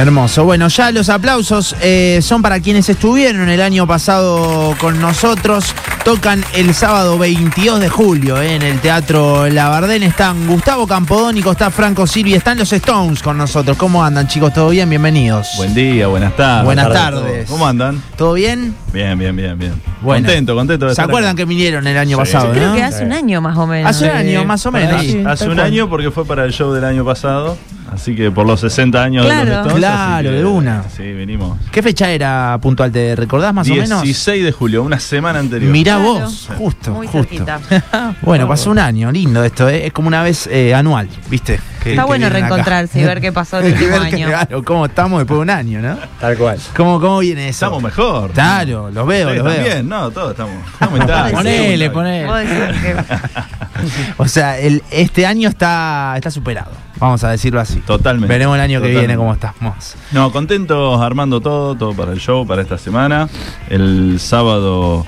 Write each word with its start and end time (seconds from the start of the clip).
Hermoso. 0.00 0.44
Bueno, 0.46 0.68
ya 0.68 0.90
los 0.92 1.10
aplausos 1.10 1.76
eh, 1.82 2.20
son 2.22 2.40
para 2.40 2.58
quienes 2.60 2.88
estuvieron 2.88 3.50
el 3.50 3.60
año 3.60 3.86
pasado 3.86 4.74
con 4.80 4.98
nosotros. 4.98 5.74
Tocan 6.06 6.42
el 6.54 6.72
sábado 6.72 7.18
22 7.18 7.80
de 7.80 7.90
julio 7.90 8.40
eh, 8.40 8.54
en 8.54 8.62
el 8.62 8.80
Teatro 8.80 9.46
Labardén. 9.50 10.02
Están 10.02 10.46
Gustavo 10.46 10.86
Campodónico, 10.86 11.52
está 11.52 11.70
Franco 11.70 12.06
Silvi, 12.06 12.32
están 12.32 12.56
los 12.56 12.72
Stones 12.72 13.22
con 13.22 13.36
nosotros. 13.36 13.76
¿Cómo 13.76 14.02
andan, 14.02 14.26
chicos? 14.26 14.54
¿Todo 14.54 14.70
bien? 14.70 14.88
Bienvenidos. 14.88 15.48
Buen 15.58 15.74
día, 15.74 16.06
buenas 16.06 16.34
tardes. 16.34 16.64
Buenas 16.64 16.90
tardes. 16.90 17.50
¿Cómo 17.50 17.66
andan? 17.66 18.02
¿Todo 18.16 18.32
bien? 18.32 18.74
Bien, 18.94 19.18
bien, 19.18 19.36
bien, 19.36 19.58
bien. 19.58 19.74
Bueno. 20.00 20.26
Contento, 20.26 20.54
contento 20.54 20.86
de 20.86 20.90
¿Se 20.90 20.92
estar 20.94 21.10
acuerdan 21.10 21.36
que 21.36 21.44
vinieron 21.44 21.86
el 21.86 21.98
año 21.98 22.16
Sí. 22.16 22.20
pasado, 22.22 22.52
Creo 22.52 22.70
no? 22.70 22.74
que 22.74 22.82
hace 22.82 23.04
un 23.04 23.12
año 23.12 23.42
más 23.42 23.58
o 23.58 23.66
menos. 23.66 23.90
Hace 23.90 24.06
un 24.06 24.16
año, 24.16 24.44
más 24.46 24.64
o 24.64 24.72
menos. 24.72 25.02
Sí, 25.02 25.22
Hace 25.26 25.46
un 25.46 25.60
año 25.60 25.90
porque 25.90 26.10
fue 26.10 26.24
para 26.24 26.46
el 26.46 26.52
show 26.52 26.72
del 26.72 26.86
año 26.86 27.04
pasado, 27.04 27.58
así 28.00 28.14
que 28.14 28.30
por 28.30 28.46
los 28.46 28.60
60 28.60 29.02
años 29.02 29.26
de 29.28 29.32
los 29.44 29.48
Stones, 29.48 29.74
Claro, 29.74 30.30
que- 30.30 30.36
de 30.36 30.44
una. 30.44 30.84
Sí, 30.94 31.02
vinimos. 31.12 31.58
¿Qué 31.70 31.82
fecha 31.82 32.10
era 32.10 32.58
puntual? 32.60 32.90
¿Te 32.90 33.14
recordás 33.14 33.52
más 33.52 33.68
o 33.68 33.74
menos? 33.74 34.02
16 34.02 34.44
de 34.44 34.52
julio, 34.52 34.82
una 34.82 34.98
semana 34.98 35.38
anterior. 35.38 35.70
Mirá 35.70 35.96
Claro. 35.96 36.12
vos, 36.14 36.48
justo, 36.56 36.92
Muy 36.92 37.06
justo. 37.06 37.28
cerquita. 37.28 37.60
Bueno, 38.22 38.48
pasó 38.48 38.70
un 38.70 38.78
año, 38.78 39.10
lindo 39.12 39.44
esto, 39.44 39.68
¿eh? 39.68 39.86
es 39.86 39.92
como 39.92 40.08
una 40.08 40.22
vez 40.22 40.46
eh, 40.46 40.74
anual, 40.74 41.08
¿viste? 41.28 41.60
Está 41.84 42.04
bueno 42.04 42.26
acá. 42.26 42.34
reencontrarse 42.34 43.00
y 43.00 43.04
ver 43.04 43.20
qué 43.20 43.32
pasó 43.32 43.58
el 43.60 43.66
último 43.72 43.92
ver 43.92 44.02
año. 44.14 44.26
claro, 44.28 44.62
cómo 44.64 44.86
estamos 44.86 45.18
después 45.20 45.38
de 45.38 45.42
un 45.42 45.50
año, 45.50 45.80
¿no? 45.80 45.96
Tal 46.20 46.36
cual. 46.36 46.58
¿Cómo, 46.76 47.00
cómo 47.00 47.18
viene 47.20 47.48
eso? 47.48 47.64
Estamos 47.66 47.82
mejor. 47.82 48.30
Claro, 48.32 48.90
los 48.90 49.06
veo, 49.06 49.32
los 49.34 49.44
veo. 49.44 49.54
también, 49.54 49.88
no, 49.88 50.10
todos 50.10 50.32
estamos. 50.32 50.54
estamos. 50.80 51.32
Ponele, 51.32 51.90
que- 51.90 52.96
O 54.18 54.28
sea, 54.28 54.58
el, 54.58 54.82
este 54.90 55.24
año 55.26 55.48
está, 55.48 56.12
está 56.16 56.30
superado, 56.30 56.70
vamos 56.98 57.24
a 57.24 57.30
decirlo 57.30 57.60
así. 57.60 57.80
Totalmente. 57.80 58.28
Veremos 58.32 58.54
el 58.56 58.60
año 58.60 58.80
que 58.82 58.88
viene 58.88 59.16
cómo 59.16 59.32
estamos. 59.32 59.94
No, 60.12 60.30
contentos 60.32 61.00
armando 61.00 61.40
todo, 61.40 61.74
todo 61.74 61.94
para 61.94 62.12
el 62.12 62.20
show, 62.20 62.46
para 62.46 62.60
esta 62.62 62.76
semana. 62.76 63.28
El 63.70 64.20
sábado 64.20 65.06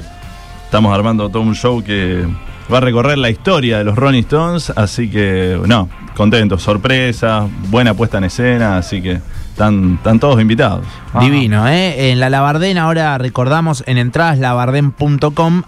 estamos 0.65 0.95
armando 0.95 1.29
todo 1.29 1.43
un 1.43 1.55
show 1.55 1.83
que 1.85 2.27
va 2.73 2.79
a 2.79 2.81
recorrer 2.81 3.19
la 3.19 3.31
historia 3.31 3.79
de 3.79 3.85
los 3.85 3.97
Rolling 3.97 4.23
Stones, 4.23 4.73
así 4.77 5.09
que, 5.09 5.59
no, 5.67 5.89
contentos, 6.17 6.63
sorpresa, 6.63 7.49
buena 7.69 7.95
puesta 7.95 8.19
en 8.19 8.25
escena, 8.25 8.77
así 8.77 9.01
que 9.01 9.21
están, 9.51 9.95
están 9.95 10.19
todos 10.19 10.41
invitados. 10.41 10.85
Divino, 11.21 11.69
¿eh? 11.69 12.11
En 12.11 12.21
la 12.21 12.31
Labardén 12.31 12.79
ahora 12.79 13.19
recordamos 13.19 13.85
en 13.87 13.99
entradas 13.99 14.39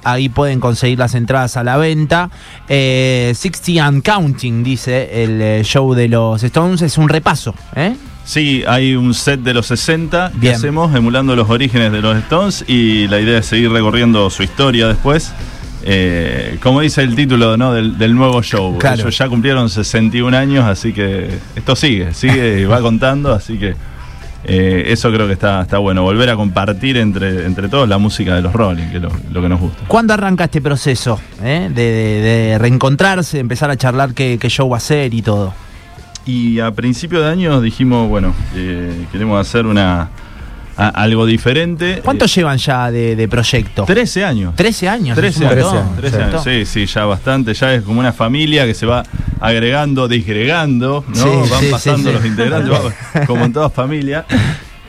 ahí 0.05 0.29
pueden 0.29 0.61
conseguir 0.61 0.99
las 0.99 1.15
entradas 1.15 1.57
a 1.57 1.65
la 1.65 1.77
venta. 1.77 2.31
Eh, 2.69 3.33
60 3.35 3.85
and 3.85 4.03
Counting, 4.03 4.65
dice 4.65 5.25
el 5.25 5.41
eh, 5.43 5.63
show 5.65 5.95
de 5.95 6.09
los 6.09 6.43
Stones, 6.43 6.83
es 6.83 6.97
un 6.99 7.09
repaso, 7.09 7.55
¿eh? 7.77 7.95
Sí, 8.25 8.65
hay 8.67 8.95
un 8.95 9.13
set 9.13 9.41
de 9.41 9.53
los 9.53 9.67
60 9.67 10.33
que 10.33 10.39
Bien. 10.39 10.55
hacemos 10.55 10.95
emulando 10.95 11.37
los 11.37 11.51
orígenes 11.51 11.93
de 11.93 12.01
los 12.01 12.17
Stones 12.17 12.65
y 12.67 13.07
la 13.09 13.21
idea 13.21 13.41
es 13.41 13.47
seguir 13.47 13.71
recorriendo 13.71 14.31
su 14.31 14.43
historia 14.43 14.89
después. 14.89 15.35
Eh, 15.87 16.59
como 16.63 16.81
dice 16.81 17.03
el 17.03 17.15
título 17.15 17.57
¿no? 17.59 17.73
del, 17.75 17.99
del 17.99 18.15
nuevo 18.15 18.43
show, 18.43 18.79
Claro. 18.79 19.03
ellos 19.03 19.19
ya 19.19 19.29
cumplieron 19.29 19.69
61 19.69 20.35
años, 20.37 20.65
así 20.65 20.93
que 20.95 21.29
esto 21.55 21.77
sigue, 21.77 22.15
sigue 22.15 22.61
y 22.61 22.65
va 22.65 22.81
contando, 22.83 23.33
así 23.35 23.59
que 23.59 23.75
eh, 24.47 24.85
eso 24.89 25.11
creo 25.13 25.27
que 25.27 25.35
está, 25.35 25.61
está 25.63 25.79
bueno, 25.79 26.03
volver 26.03 26.31
a 26.31 26.37
compartir 26.37 26.97
entre, 26.97 27.45
entre 27.45 27.69
todos 27.69 27.87
la 27.89 27.99
música 27.99 28.35
de 28.35 28.41
los 28.43 28.53
Rolling, 28.55 28.89
que 28.91 28.97
es 28.97 29.03
lo, 29.03 29.11
lo 29.33 29.43
que 29.43 29.49
nos 29.49 29.61
gusta. 29.61 29.85
¿Cuándo 29.87 30.15
arranca 30.15 30.45
este 30.45 30.61
proceso 30.63 31.21
eh? 31.43 31.69
de, 31.75 31.83
de- 31.83 32.21
de 32.23 32.59
reencontrarse, 32.59 33.39
empezar 33.39 33.71
a 33.71 33.77
charlar 33.77 34.15
qué, 34.15 34.39
qué 34.41 34.49
show 34.49 34.69
va 34.71 34.79
a 34.79 34.81
ser 34.81 35.13
y 35.13 35.21
todo? 35.23 35.53
Y 36.27 36.61
a 36.61 36.71
principio 36.71 37.21
de 37.21 37.29
año 37.31 37.61
dijimos, 37.61 38.09
bueno, 38.09 38.35
eh, 38.55 39.05
queremos 39.13 39.39
hacer 39.39 39.67
una 39.67 40.09
a- 40.77 40.89
algo 40.89 41.27
diferente. 41.27 42.01
¿Cuánto 42.05 42.25
Eh, 42.25 42.29
llevan 42.29 42.59
ya 42.59 42.91
de, 42.91 43.17
de 43.17 43.29
proyecto? 43.29 43.85
13 43.85 44.25
años. 44.25 44.55
13 44.57 44.89
años. 44.89 45.17
13 45.17 45.45
es 45.45 45.51
un 45.53 45.59
años, 45.59 45.75
montón. 45.75 45.97
13 45.97 46.23
años, 46.23 46.45
sí, 46.45 46.65
sí, 46.67 46.87
ya 46.87 47.05
bastante, 47.05 47.55
ya 47.55 47.75
es 47.75 47.83
como 47.83 48.01
una 48.01 48.13
familia 48.13 48.65
que 48.67 48.75
se 48.75 48.87
va 48.87 49.03
agregando, 49.41 50.09
disgregando, 50.09 51.05
¿no? 51.09 51.15
Sí, 51.15 51.51
Van 51.51 51.61
sí, 51.61 51.69
pasando 51.71 52.09
sí, 52.11 52.15
los 52.17 52.25
integrantes, 52.25 52.79
como 53.27 53.45
en 53.45 53.53
toda 53.53 53.71
familia. 53.71 54.25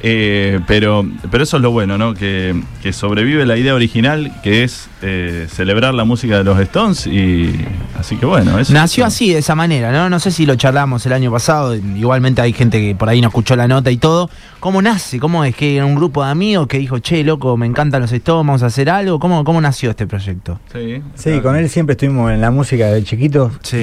Eh, 0.07 0.59
pero, 0.67 1.03
pero 1.31 1.43
eso 1.43 1.57
es 1.57 1.63
lo 1.63 1.71
bueno, 1.71 1.97
¿no? 1.97 2.13
Que, 2.13 2.53
que 2.83 2.93
sobrevive 2.93 3.43
la 3.47 3.57
idea 3.57 3.73
original, 3.73 4.31
que 4.43 4.63
es 4.63 4.88
eh, 5.01 5.47
celebrar 5.49 5.95
la 5.95 6.03
música 6.03 6.38
de 6.38 6.43
los 6.43 6.59
Stones 6.59 7.07
y 7.07 7.55
así 7.99 8.16
que 8.16 8.27
bueno. 8.27 8.59
eso- 8.59 8.71
Nació 8.71 9.03
así, 9.05 9.33
de 9.33 9.39
esa 9.39 9.55
manera, 9.55 9.91
¿no? 9.91 10.07
No 10.11 10.19
sé 10.19 10.29
si 10.29 10.45
lo 10.45 10.55
charlamos 10.57 11.03
el 11.07 11.13
año 11.13 11.31
pasado, 11.31 11.73
igualmente 11.75 12.39
hay 12.43 12.53
gente 12.53 12.79
que 12.79 12.93
por 12.93 13.09
ahí 13.09 13.19
no 13.19 13.29
escuchó 13.29 13.55
la 13.55 13.67
nota 13.67 13.89
y 13.89 13.97
todo. 13.97 14.29
¿Cómo 14.59 14.79
nace? 14.83 15.17
¿Cómo 15.19 15.43
es 15.43 15.55
que 15.55 15.77
era 15.77 15.85
un 15.85 15.95
grupo 15.95 16.23
de 16.23 16.29
amigos 16.29 16.67
que 16.67 16.77
dijo, 16.77 16.99
che, 16.99 17.23
loco, 17.23 17.57
me 17.57 17.66
encantan 17.66 18.01
los 18.03 18.11
Stones, 18.11 18.45
vamos 18.45 18.61
a 18.61 18.67
hacer 18.67 18.91
algo? 18.91 19.19
¿Cómo, 19.19 19.43
cómo 19.43 19.59
nació 19.59 19.89
este 19.89 20.05
proyecto? 20.05 20.59
Sí, 20.72 21.01
Sí, 21.16 21.39
con 21.41 21.55
él 21.55 21.67
siempre 21.67 21.93
estuvimos 21.93 22.31
en 22.31 22.41
la 22.41 22.51
música 22.51 22.87
de 22.91 23.03
chiquitos. 23.03 23.53
Sí. 23.63 23.77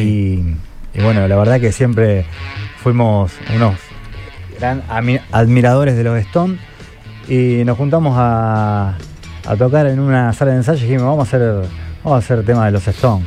Y, 0.94 0.98
y 0.98 1.02
bueno, 1.02 1.26
la 1.26 1.34
verdad 1.36 1.60
que 1.60 1.72
siempre 1.72 2.26
fuimos 2.80 3.32
unos 3.56 3.74
gran 4.62 4.82
admiradores 5.32 5.96
de 5.96 6.04
los 6.04 6.18
Stones. 6.20 6.60
Y 7.28 7.62
nos 7.64 7.76
juntamos 7.76 8.14
a, 8.16 8.94
a 9.46 9.56
tocar 9.56 9.86
en 9.86 9.98
una 10.00 10.32
sala 10.32 10.52
de 10.52 10.58
ensayo 10.58 10.78
y 10.84 10.88
dijimos, 10.88 11.04
vamos 11.06 11.26
a 11.32 11.36
hacer, 11.36 11.52
vamos 12.04 12.16
a 12.16 12.18
hacer 12.18 12.44
tema 12.44 12.66
de 12.66 12.72
los 12.72 12.86
Stones. 12.86 13.26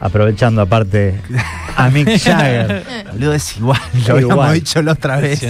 Aprovechando 0.00 0.62
aparte 0.62 1.14
a 1.76 1.88
Mick 1.88 2.08
Jagger. 2.18 2.82
Boludo, 3.12 3.34
es 3.34 3.56
igual, 3.56 3.78
lo 4.08 4.14
habíamos 4.14 4.32
igual. 4.34 4.54
dicho 4.54 4.82
la 4.82 4.92
otra 4.92 5.16
vez. 5.18 5.40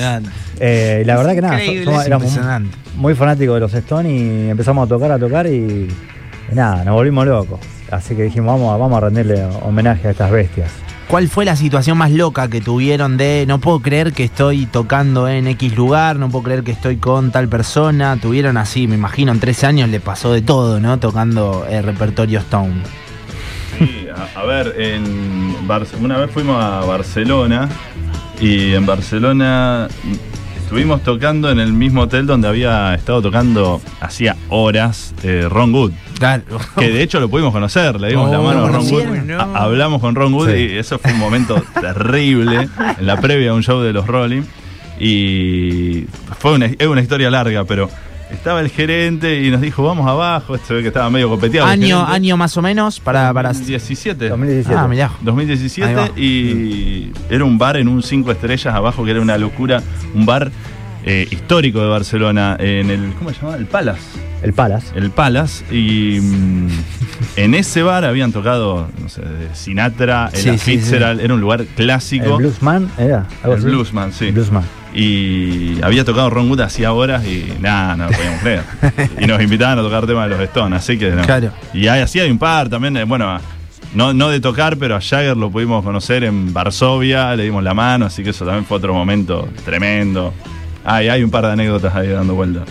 Eh, 0.61 1.01
y 1.03 1.05
la 1.07 1.17
verdad 1.17 1.33
que 1.35 1.41
nada, 1.41 1.59
somos- 1.59 2.01
Es 2.01 2.07
éramos 2.07 2.29
impresionante. 2.29 2.77
muy 2.97 3.15
fanáticos 3.15 3.55
de 3.55 3.61
los 3.61 3.73
Stones 3.75 4.13
y 4.13 4.51
empezamos 4.51 4.85
a 4.87 4.89
tocar, 4.89 5.11
a 5.13 5.19
tocar 5.19 5.47
y, 5.47 5.89
y 6.51 6.55
nada, 6.55 6.85
nos 6.85 6.95
volvimos 6.95 7.27
locos. 7.27 7.61
Así 7.91 8.15
que 8.15 8.25
dijimos, 8.25 8.55
vamos 8.59 8.75
a, 8.75 8.77
vamos 8.77 8.99
a 8.99 9.01
rendirle 9.07 9.43
homenaje 9.63 10.09
a 10.09 10.11
estas 10.11 10.31
bestias. 10.31 10.71
¿Cuál 11.09 11.29
fue 11.29 11.45
la 11.45 11.57
situación 11.57 11.99
más 11.99 12.11
loca 12.11 12.49
que 12.49 12.61
tuvieron 12.61 13.17
de 13.17 13.45
no 13.47 13.59
puedo 13.59 13.81
creer 13.81 14.13
que 14.13 14.25
estoy 14.25 14.65
tocando 14.67 15.29
en 15.29 15.47
X 15.47 15.77
lugar, 15.77 16.17
no 16.17 16.31
puedo 16.31 16.45
creer 16.45 16.63
que 16.63 16.73
estoy 16.73 16.97
con 16.97 17.31
tal 17.31 17.49
persona? 17.49 18.17
Tuvieron 18.17 18.57
así, 18.57 18.87
me 18.87 18.95
imagino, 18.95 19.31
en 19.31 19.39
13 19.39 19.67
años 19.67 19.89
le 19.91 20.01
pasó 20.01 20.33
de 20.33 20.41
todo, 20.41 20.81
¿no? 20.81 20.99
Tocando 20.99 21.67
el 21.69 21.85
repertorio 21.85 22.39
Stone. 22.39 22.83
Sí, 23.79 24.07
a, 24.35 24.45
ver, 24.45 24.75
en 24.79 25.57
una 26.01 26.19
vez 26.19 26.31
fuimos 26.31 26.63
a 26.63 26.81
Barcelona 26.81 27.69
y 28.41 28.73
en 28.73 28.87
Barcelona 28.87 29.89
estuvimos 30.73 31.03
tocando 31.03 31.51
en 31.51 31.59
el 31.61 31.71
mismo 31.75 32.01
hotel 32.01 32.27
donde 32.27 32.49
había 32.49 32.95
estado 32.95 33.21
tocando 33.21 33.83
hacía 34.01 34.37
horas 34.49 35.15
eh, 35.23 35.47
Ron 35.51 35.75
Wood. 35.75 35.93
Claro. 36.19 36.45
Que 36.79 36.89
de 36.89 37.03
hecho 37.03 37.21
lo 37.21 37.29
pudimos 37.29 37.53
conocer, 37.53 38.01
le 38.01 38.09
dimos 38.09 38.31
Oh, 38.31 38.33
la 38.33 38.39
mano 38.41 38.65
a 38.65 38.71
¿lo 38.71 38.79
Ron 38.79 39.31
a- 39.39 39.65
hablamos 39.65 40.01
con 40.01 40.15
Ron 40.15 40.33
Wood 40.33 40.49
Sí. 40.49 40.57
y 40.73 40.79
eso 40.79 40.99
fue 40.99 41.13
un 41.13 41.19
momento 41.19 41.63
terrible 41.83 42.71
en 42.99 43.07
la 43.07 43.21
previa 43.21 43.49
de 43.49 43.53
un 43.53 43.63
show 43.63 43.83
de 43.83 43.93
los 43.93 44.07
Rolling. 44.07 44.45
Y 44.99 46.07
fue 46.39 46.53
una, 46.55 46.65
es 46.67 46.87
una 46.87 47.03
historia 47.03 47.31
larga, 47.31 47.65
pero 47.65 47.91
estaba 48.33 48.61
el 48.61 48.71
gerente 48.71 49.43
y 49.43 49.51
nos 49.51 49.61
dijo, 49.61 49.83
vamos 49.83 50.09
abajo. 50.09 50.55
Ve 50.69 50.83
que 50.83 50.89
estaba 50.89 51.11
medio 51.11 51.29
copeteado. 51.29 51.69
año, 51.69 52.05
año 52.05 52.37
más 52.37 52.57
o 52.57 52.63
menos 52.63 53.01
para... 53.01 53.33
para... 53.33 53.53
17. 53.53 54.29
2017. 54.29 54.79
Ah, 54.79 54.89
mirá. 54.89 55.07
Ahí 55.07 55.13
va. 55.13 55.19
2017 55.23 56.21
y 56.21 57.13
era 57.31 57.45
un 57.45 57.59
bar 57.59 57.77
en 57.77 57.89
un 57.89 58.03
5 58.03 58.33
estrellas 58.33 58.75
abajo 58.75 59.05
que 59.05 59.11
era 59.11 59.21
una 59.21 59.39
locura, 59.39 59.83
un 60.15 60.27
bar 60.27 60.51
eh, 61.05 61.27
histórico 61.31 61.81
de 61.81 61.89
Barcelona 61.89 62.57
en 62.59 62.91
el 62.91 63.13
¿cómo 63.15 63.31
se 63.31 63.37
llamaba? 63.37 63.57
El 63.57 63.67
Palace, 63.67 64.03
El 64.43 64.53
Palace. 64.53 64.87
el 64.97 65.11
Palace 65.11 65.65
y 65.75 66.19
mm, 66.21 66.69
en 67.37 67.55
ese 67.55 67.83
bar 67.83 68.05
habían 68.05 68.33
tocado 68.33 68.89
no 69.01 69.09
sé, 69.09 69.23
Sinatra, 69.55 70.31
el 70.33 70.39
Sí, 70.39 70.51
sí, 70.51 70.59
Fitzgerald, 70.59 71.21
era 71.21 71.33
un 71.35 71.41
lugar 71.41 71.65
clásico. 71.77 72.27
El 72.27 72.37
Bluesman 72.39 72.91
era. 72.99 73.27
algo 73.43 73.55
El 73.55 73.59
así. 73.61 73.67
Bluesman, 73.69 74.13
sí. 74.13 74.31
Bluesman. 74.33 74.65
Y 74.95 75.81
había 75.83 76.05
tocado 76.05 76.29
Ron 76.29 76.51
Wood 76.51 76.61
hacía 76.61 76.93
horas 76.93 77.25
y 77.27 77.55
nada, 77.61 77.97
no 77.97 78.07
lo 78.07 78.13
podíamos 78.13 78.41
creer. 78.41 78.63
Y 79.21 79.27
nos 79.27 79.41
invitaban 79.41 79.79
a 79.79 79.83
tocar 79.83 80.07
temas 80.07 80.29
de 80.29 80.37
los 80.37 80.41
Stones, 80.45 80.79
así 80.81 80.99
que 80.99 81.11
no. 81.13 81.23
Claro. 81.23 81.51
Y 81.73 81.87
hay, 81.87 82.01
así 82.03 82.21
hay 82.21 82.31
un 82.31 82.39
par 82.39 82.69
también, 82.69 82.97
eh, 82.97 83.05
bueno, 83.05 83.39
no, 83.95 84.13
no 84.13 84.29
de 84.29 84.41
tocar, 84.41 84.77
pero 84.77 84.97
a 84.97 85.01
Jagger 85.01 85.37
lo 85.37 85.51
pudimos 85.51 85.83
conocer 85.85 86.25
en 86.25 86.53
Varsovia, 86.53 87.35
le 87.37 87.45
dimos 87.45 87.63
la 87.63 87.75
mano, 87.75 88.07
así 88.07 88.23
que 88.23 88.31
eso 88.31 88.45
también 88.45 88.65
fue 88.65 88.77
otro 88.79 88.93
momento 88.93 89.49
tremendo. 89.65 90.35
Hay, 90.85 91.09
hay 91.09 91.23
un 91.23 91.31
par 91.31 91.47
de 91.47 91.53
anécdotas 91.53 91.95
ahí 91.95 92.09
dando 92.09 92.35
vueltas. 92.35 92.65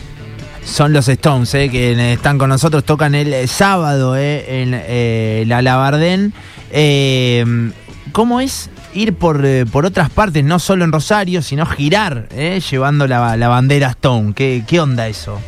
Son 0.63 0.93
los 0.93 1.07
Stones, 1.07 1.53
eh, 1.55 1.69
que 1.69 2.13
están 2.13 2.37
con 2.37 2.49
nosotros, 2.49 2.83
tocan 2.83 3.15
el 3.15 3.47
sábado 3.47 4.15
eh, 4.15 4.61
en 4.61 4.71
eh, 4.73 5.43
la 5.47 5.61
Labardén. 5.61 6.33
Eh, 6.71 7.71
¿Cómo 8.11 8.41
es 8.41 8.69
ir 8.93 9.13
por, 9.15 9.45
eh, 9.45 9.65
por 9.65 9.85
otras 9.85 10.09
partes, 10.09 10.43
no 10.43 10.59
solo 10.59 10.83
en 10.83 10.91
Rosario, 10.91 11.41
sino 11.41 11.65
girar, 11.65 12.27
eh, 12.31 12.61
llevando 12.69 13.07
la, 13.07 13.35
la 13.37 13.47
bandera 13.47 13.89
Stone? 13.89 14.33
¿Qué, 14.33 14.63
¿Qué 14.67 14.79
onda 14.79 15.07
eso? 15.07 15.39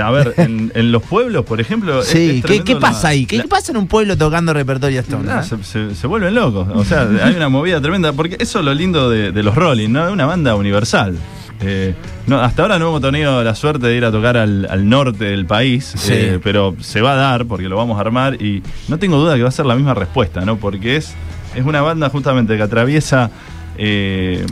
A 0.00 0.10
ver, 0.10 0.34
en, 0.36 0.72
en 0.74 0.92
los 0.92 1.02
pueblos, 1.02 1.44
por 1.44 1.60
ejemplo. 1.60 2.02
Sí, 2.02 2.38
es 2.38 2.44
¿qué, 2.44 2.62
qué 2.64 2.74
la- 2.74 2.80
pasa 2.80 3.08
ahí? 3.08 3.24
¿Qué, 3.26 3.36
la- 3.36 3.42
qué 3.44 3.48
pasa 3.48 3.72
en 3.72 3.78
un 3.78 3.86
pueblo 3.86 4.16
tocando 4.16 4.52
repertorio 4.52 5.00
Stone? 5.00 5.42
Se, 5.42 5.62
se- 5.62 5.94
se 5.94 6.06
vuelven 6.06 6.34
locos. 6.34 6.68
O 6.74 6.84
sea, 6.84 7.08
hay 7.22 7.34
una 7.34 7.48
movida 7.48 7.80
tremenda. 7.80 8.12
Porque 8.12 8.36
eso 8.40 8.58
es 8.58 8.64
lo 8.64 8.74
lindo 8.74 9.08
de, 9.08 9.32
de 9.32 9.42
los 9.42 9.54
Rolling, 9.54 9.88
¿no? 9.90 10.06
Es 10.06 10.12
una 10.12 10.26
banda 10.26 10.54
universal. 10.56 11.16
Eh, 11.60 11.94
no, 12.26 12.40
hasta 12.40 12.62
ahora 12.62 12.78
no 12.78 12.88
hemos 12.88 13.00
tenido 13.00 13.42
la 13.42 13.54
suerte 13.54 13.86
de 13.86 13.96
ir 13.96 14.04
a 14.04 14.12
tocar 14.12 14.36
al, 14.36 14.66
al 14.70 14.88
norte 14.88 15.24
del 15.24 15.46
país, 15.46 15.92
Sí. 15.96 16.12
eh, 16.14 16.40
pero 16.42 16.76
se 16.80 17.00
va 17.00 17.12
a 17.12 17.16
dar 17.16 17.46
porque 17.46 17.68
lo 17.68 17.76
vamos 17.76 17.96
a 17.98 18.00
armar 18.02 18.34
y 18.42 18.62
no 18.88 18.98
tengo 18.98 19.16
duda 19.18 19.36
que 19.36 19.42
va 19.42 19.48
a 19.48 19.52
ser 19.52 19.66
la 19.66 19.74
misma 19.74 19.94
respuesta, 19.94 20.44
¿no? 20.44 20.56
Porque 20.56 20.96
es, 20.96 21.14
es 21.54 21.64
una 21.64 21.80
banda 21.80 22.08
justamente 22.10 22.56
que 22.56 22.62
atraviesa 22.62 23.30
eh, 23.78 24.44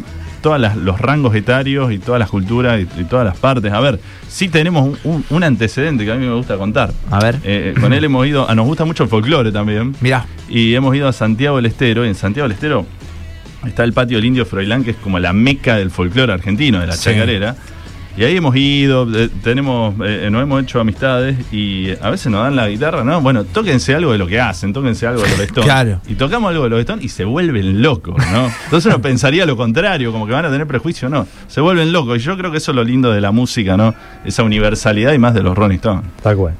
todos 0.42 0.60
los 0.76 1.00
rangos 1.00 1.34
etarios 1.34 1.90
y 1.90 1.98
todas 1.98 2.18
las 2.18 2.28
culturas 2.28 2.78
y, 2.80 3.00
y 3.00 3.04
todas 3.04 3.24
las 3.24 3.36
partes. 3.38 3.72
A 3.72 3.80
ver, 3.80 3.98
sí 4.28 4.48
tenemos 4.48 4.82
un, 4.84 4.98
un- 5.04 5.24
un 5.30 5.42
antecedente 5.44 6.04
que 6.04 6.12
a 6.12 6.16
mí 6.16 6.26
me 6.26 6.34
gusta 6.34 6.56
contar. 6.58 6.92
A 7.10 7.18
ver. 7.18 7.38
Eh, 7.44 7.74
con 7.80 7.94
él 7.94 8.04
hemos 8.04 8.26
ido, 8.26 8.46
ah, 8.48 8.54
nos 8.54 8.66
gusta 8.66 8.84
mucho 8.84 9.04
el 9.04 9.08
folclore 9.08 9.52
también. 9.52 9.94
Mirá. 10.02 10.26
Y 10.48 10.74
hemos 10.74 10.94
ido 10.94 11.08
a 11.08 11.12
Santiago 11.14 11.56
del 11.56 11.64
Estero. 11.66 12.04
Y 12.04 12.08
en 12.08 12.14
Santiago 12.14 12.46
del 12.46 12.54
Estero 12.56 12.84
está 13.66 13.84
el 13.84 13.92
patio 13.92 14.16
del 14.18 14.24
Indio 14.26 14.44
Froilán, 14.46 14.84
que 14.84 14.92
es 14.92 14.96
como 14.96 15.18
la 15.18 15.32
meca 15.32 15.76
del 15.76 15.90
folclore 15.90 16.32
argentino, 16.32 16.80
de 16.80 16.86
la 16.86 16.92
Sí. 16.94 17.04
chacarera. 17.10 17.56
Y 18.16 18.22
ahí 18.22 18.36
hemos 18.36 18.54
ido, 18.54 19.08
eh, 19.12 19.28
tenemos, 19.42 19.92
eh, 20.06 20.28
nos 20.30 20.40
hemos 20.44 20.62
hecho 20.62 20.78
amistades 20.78 21.36
y 21.52 21.90
a 22.00 22.10
veces 22.10 22.30
nos 22.30 22.44
dan 22.44 22.54
la 22.54 22.68
guitarra, 22.68 23.02
¿no? 23.02 23.20
Bueno, 23.20 23.42
tóquense 23.42 23.92
algo 23.92 24.12
de 24.12 24.18
lo 24.18 24.28
que 24.28 24.38
hacen, 24.40 24.72
tóquense 24.72 25.04
algo 25.04 25.20
de 25.22 25.30
los 25.30 25.40
Stones. 25.40 25.64
Claro. 25.64 26.00
Y 26.06 26.14
tocamos 26.14 26.50
algo 26.50 26.62
de 26.62 26.70
los 26.70 26.78
Stones 26.78 27.04
y 27.04 27.08
se 27.08 27.24
vuelven 27.24 27.82
locos, 27.82 28.14
¿no? 28.30 28.46
Entonces 28.66 28.86
uno 28.86 29.02
pensaría 29.02 29.44
lo 29.46 29.56
contrario, 29.56 30.12
como 30.12 30.28
que 30.28 30.32
van 30.32 30.44
a 30.44 30.50
tener 30.50 30.64
prejuicio, 30.68 31.08
no. 31.08 31.26
Se 31.48 31.60
vuelven 31.60 31.90
locos. 31.90 32.18
Y 32.18 32.20
yo 32.20 32.36
creo 32.38 32.52
que 32.52 32.58
eso 32.58 32.70
es 32.70 32.76
lo 32.76 32.84
lindo 32.84 33.10
de 33.10 33.20
la 33.20 33.32
música, 33.32 33.76
¿no? 33.76 33.92
Esa 34.24 34.44
universalidad 34.44 35.12
y 35.12 35.18
más 35.18 35.34
de 35.34 35.42
los 35.42 35.56
Rolling 35.58 35.74
Stones. 35.78 36.04
Tal 36.22 36.36
cual. 36.36 36.54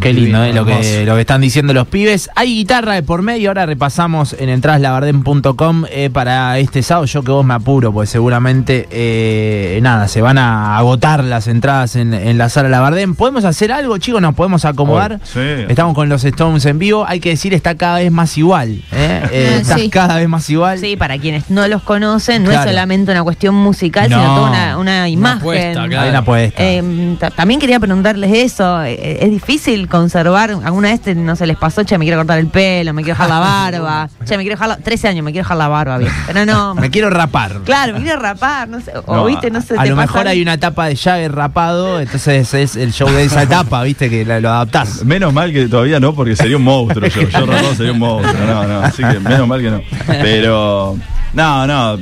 Qué 0.00 0.12
lindo, 0.12 0.42
eh, 0.42 0.52
lo, 0.52 0.64
que, 0.64 1.04
lo 1.06 1.14
que 1.14 1.20
están 1.20 1.40
diciendo 1.40 1.72
los 1.74 1.86
pibes. 1.86 2.28
Hay 2.34 2.54
guitarra 2.56 2.94
de 2.94 3.02
por 3.02 3.22
medio, 3.22 3.50
ahora 3.50 3.66
repasamos 3.66 4.34
en 4.38 4.48
entraslabarden.com 4.48 5.84
eh, 5.90 6.10
para 6.12 6.58
este 6.58 6.82
sábado. 6.82 7.06
Yo 7.06 7.22
que 7.22 7.30
vos 7.30 7.44
me 7.44 7.54
apuro, 7.54 7.92
pues 7.92 8.10
seguramente, 8.10 8.88
eh, 8.90 9.78
nada, 9.82 10.08
se 10.08 10.20
van 10.20 10.38
a 10.38 10.76
agotar 10.78 11.22
las 11.22 11.46
entradas 11.46 11.96
en, 11.96 12.14
en 12.14 12.38
la 12.38 12.48
sala 12.48 12.68
Labardén. 12.68 13.14
¿Podemos 13.14 13.44
hacer 13.44 13.70
algo, 13.72 13.98
chicos? 13.98 14.20
¿Nos 14.20 14.34
podemos 14.34 14.64
acomodar? 14.64 15.20
Sí. 15.24 15.40
Estamos 15.68 15.94
con 15.94 16.08
los 16.08 16.24
Stones 16.24 16.64
en 16.66 16.78
vivo. 16.78 17.04
Hay 17.06 17.20
que 17.20 17.30
decir, 17.30 17.54
está 17.54 17.74
cada 17.76 17.98
vez 17.98 18.10
más 18.10 18.36
igual. 18.38 18.82
¿eh? 18.92 19.20
Eh, 19.32 19.58
está 19.60 19.76
Sí. 19.78 19.88
cada 19.88 20.16
vez 20.16 20.28
más 20.28 20.48
igual. 20.50 20.78
Sí, 20.78 20.96
para 20.96 21.16
quienes 21.18 21.48
no 21.48 21.66
los 21.68 21.82
conocen, 21.82 22.42
no 22.42 22.50
Claro. 22.50 22.64
es 22.68 22.70
solamente 22.74 23.12
una 23.12 23.22
cuestión 23.22 23.54
musical, 23.54 24.10
No. 24.10 24.18
sino 24.20 24.34
toda 24.34 24.50
una, 24.50 24.78
una 24.78 25.08
imagen. 25.08 25.38
apuesta, 25.38 25.72
claro. 25.86 26.00
Hay 26.02 26.08
una 26.10 26.18
apuesta. 26.18 26.62
Eh, 26.62 27.16
ta- 27.18 27.30
también 27.30 27.60
quería 27.60 27.80
preguntarles 27.80 28.30
eso. 28.32 28.82
¿Es 28.82 29.30
difícil 29.30 29.81
conservar? 29.88 30.50
¿Alguna 30.64 30.88
vez 30.90 31.00
te- 31.00 31.14
no 31.14 31.36
se 31.36 31.46
les 31.46 31.56
pasó? 31.56 31.82
Che, 31.84 31.96
me 31.98 32.04
quiero 32.04 32.18
cortar 32.20 32.38
el 32.38 32.46
pelo, 32.48 32.92
me 32.92 33.02
quiero 33.02 33.16
dejar 33.18 33.28
la 33.30 33.38
barba. 33.38 34.08
che, 34.26 34.36
me 34.36 34.42
quiero 34.42 34.56
dejar 34.56 34.68
la. 34.68 34.76
13 34.76 35.08
años, 35.08 35.24
me 35.24 35.32
quiero 35.32 35.44
dejar 35.44 35.56
la 35.56 35.68
barba 35.68 35.98
bien. 35.98 36.12
Pero 36.26 36.44
no. 36.46 36.74
Me 36.82 36.90
quiero 36.90 37.10
rapar. 37.10 37.60
Claro, 37.64 37.94
me 37.94 38.02
quiero 38.02 38.20
rapar, 38.20 38.68
no 38.68 38.80
sé. 38.80 38.92
O 39.06 39.14
No, 39.14 39.24
viste, 39.26 39.50
no 39.50 39.60
sé. 39.60 39.74
A 39.78 39.82
te 39.84 39.90
lo 39.90 39.96
mejor 39.96 40.26
hay 40.28 40.42
una 40.42 40.54
etapa 40.54 40.86
de 40.86 40.96
Jagger 40.96 41.32
rapado, 41.34 42.00
entonces 42.00 42.52
es 42.54 42.76
el 42.76 42.92
show 42.92 43.08
de 43.08 43.24
esa 43.24 43.42
etapa, 43.42 43.82
viste, 43.82 44.08
que 44.10 44.24
la- 44.24 44.40
lo 44.40 44.48
adaptás. 44.50 45.04
Menos 45.04 45.32
mal 45.32 45.52
que 45.52 45.68
todavía 45.68 46.00
no, 46.00 46.14
porque 46.14 46.34
sería 46.36 46.56
un 46.56 46.64
monstruo. 46.64 47.08
Yo, 47.08 47.22
yo 47.28 47.46
rapado 47.46 47.74
sería 47.74 47.92
un 47.92 47.98
monstruo. 47.98 48.46
No, 48.46 48.66
no. 48.66 48.80
Así 48.80 49.02
que 49.02 49.20
menos 49.20 49.46
mal 49.46 49.60
que 49.60 49.70
no. 49.70 49.80
Pero, 50.06 50.96
no, 51.32 51.66
no. 51.66 51.98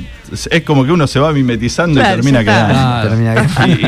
Es 0.49 0.63
como 0.63 0.85
que 0.85 0.91
uno 0.91 1.07
se 1.07 1.19
va 1.19 1.31
mimetizando 1.33 1.99
Claro, 1.99 2.13
y 2.13 2.15
termina 2.21 2.43
quedando. 2.43 2.73
Ah, 2.77 3.01
termina 3.03 3.47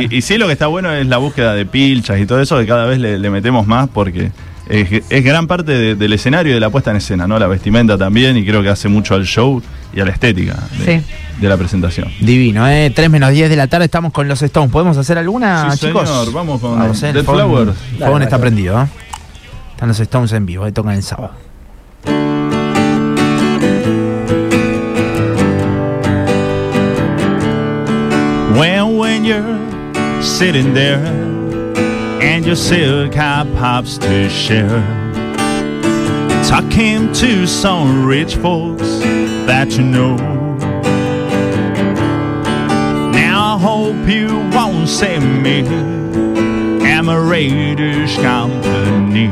Y, 0.09 0.15
y- 0.15 0.17
y 0.17 0.21
sí, 0.21 0.37
lo 0.37 0.47
que 0.47 0.53
está 0.53 0.67
bueno 0.67 0.91
es 0.91 1.07
la 1.07 1.17
búsqueda 1.17 1.53
de 1.53 1.65
pilchas 1.65 2.19
y 2.19 2.25
todo 2.25 2.41
eso, 2.41 2.57
que 2.59 2.65
cada 2.65 2.85
vez 2.85 2.99
le, 2.99 3.17
le 3.17 3.29
metemos 3.29 3.65
más 3.67 3.87
porque 3.89 4.31
es, 4.67 5.03
es 5.09 5.23
gran 5.23 5.47
parte 5.47 5.71
de- 5.71 5.95
del 5.95 6.13
escenario 6.13 6.51
y 6.51 6.55
de 6.55 6.59
la 6.59 6.69
puesta 6.69 6.91
en 6.91 6.97
escena, 6.97 7.27
¿no? 7.27 7.37
La 7.39 7.47
vestimenta 7.47 7.97
también, 7.97 8.35
y 8.37 8.45
creo 8.45 8.61
que 8.63 8.69
hace 8.69 8.87
mucho 8.89 9.15
al 9.15 9.25
show 9.25 9.61
y 9.93 9.99
a 9.99 10.05
la 10.05 10.11
estética 10.11 10.55
de, 10.79 10.99
Sí. 11.01 11.05
de 11.41 11.49
la 11.49 11.55
presentación. 11.57 12.09
Divino, 12.19 12.67
¿eh? 12.67 12.91
3 12.93 13.09
menos 13.09 13.31
10 13.31 13.49
de 13.49 13.55
la 13.55 13.67
tarde 13.67 13.85
estamos 13.85 14.11
con 14.11 14.27
los 14.27 14.41
Stones. 14.41 14.71
¿Podemos 14.71 14.97
hacer 14.97 15.17
alguna, 15.17 15.71
Sí, 15.71 15.87
chicos? 15.87 16.09
señor. 16.09 16.31
Vamos 16.33 16.59
con 16.61 16.81
¿eh? 16.81 17.13
Dead 17.13 17.23
Flowers. 17.23 17.71
El 17.93 17.99
phone 17.99 18.23
está 18.23 18.37
prendido, 18.39 18.81
¿eh? 18.81 18.85
Están 19.71 19.87
los 19.89 19.99
Stones 19.99 20.31
en 20.33 20.45
vivo, 20.45 20.63
ahí 20.65 20.71
tocan 20.71 20.93
el 20.95 21.03
sábado. 21.03 21.31
Well, 28.55 28.93
when 28.93 29.25
you're 29.25 30.21
sitting 30.21 30.75
there 30.75 31.03
and 32.21 32.45
your 32.45 32.55
silk 32.55 33.11
hat 33.15 33.47
pops 33.55 33.97
to 33.97 34.29
share, 34.29 34.83
talking 36.47 37.11
to 37.13 37.47
some 37.47 38.05
rich 38.05 38.35
folks 38.35 38.99
that 39.47 39.71
you 39.71 39.83
know. 39.83 40.15
Now 43.11 43.55
I 43.55 43.59
hope 43.59 44.07
you 44.07 44.27
won't 44.55 44.87
say 44.87 45.17
me, 45.17 45.67
I'm 46.85 47.09
a 47.09 47.19
Raiders 47.19 48.15
company. 48.17 49.29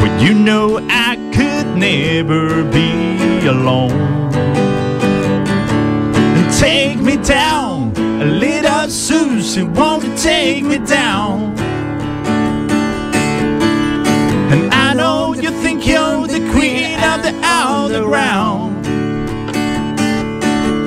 But 0.00 0.22
you 0.22 0.32
know 0.32 0.78
I 0.88 1.16
could 1.34 1.76
never 1.76 2.64
be 2.64 3.46
alone. 3.46 4.18
Take 6.58 6.98
me 7.00 7.16
down, 7.16 7.49
little 8.24 8.88
Susie, 8.90 9.62
won't 9.62 10.04
you 10.04 10.14
take 10.16 10.62
me 10.62 10.78
down? 10.78 11.58
And 14.52 14.72
I 14.74 14.92
know 14.94 15.32
you 15.34 15.50
think 15.62 15.86
you're 15.86 16.26
the 16.26 16.40
queen 16.52 16.98
of 17.00 17.22
the 17.22 17.34
underground. 17.46 18.86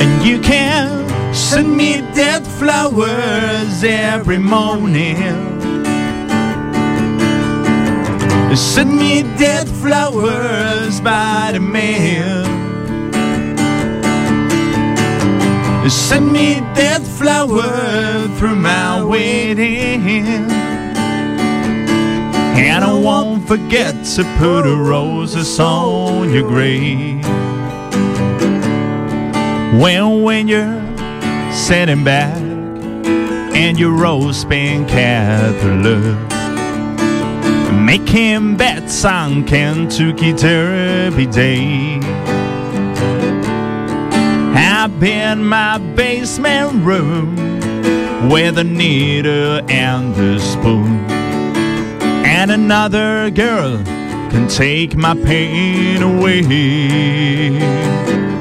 And 0.02 0.24
you 0.24 0.40
can 0.42 1.34
send 1.34 1.76
me 1.76 2.02
dead 2.14 2.46
flowers 2.46 3.84
every 3.84 4.38
morning. 4.38 5.54
Send 8.56 8.96
me 8.96 9.24
dead 9.40 9.68
flowers 9.68 11.02
by 11.02 11.50
the 11.54 11.60
mail. 11.60 12.43
Send 15.90 16.32
me 16.32 16.56
dead 16.76 17.02
flower 17.02 18.28
through 18.38 18.56
my 18.56 19.04
wedding. 19.04 20.08
And 22.56 22.84
I 22.84 22.94
won't 22.94 23.48
forget 23.48 23.94
to 24.16 24.24
put 24.38 24.62
a 24.66 24.76
roses 24.76 25.60
on 25.60 26.32
your 26.32 26.48
grave. 26.48 27.24
When 29.80 30.24
when 30.24 30.48
you're 30.48 30.82
sitting 31.52 32.04
back 32.04 32.38
and 33.56 33.78
your 33.78 33.92
rose 33.92 34.46
pink 34.46 34.88
Catholic. 34.88 36.18
Making 37.74 38.56
bets 38.56 39.04
on 39.04 39.46
Kentucky 39.46 40.34
Derby 40.34 41.26
Day. 41.28 42.33
I've 45.06 45.38
my 45.38 45.80
basement 45.98 46.86
room 46.86 47.36
with 48.30 48.58
a 48.58 48.64
needle 48.64 49.60
and 49.70 50.16
a 50.16 50.40
spoon. 50.40 51.06
And 52.26 52.50
another 52.50 53.30
girl 53.30 53.84
can 54.32 54.48
take 54.48 54.96
my 54.96 55.14
pain 55.14 56.02
away. 56.02 56.40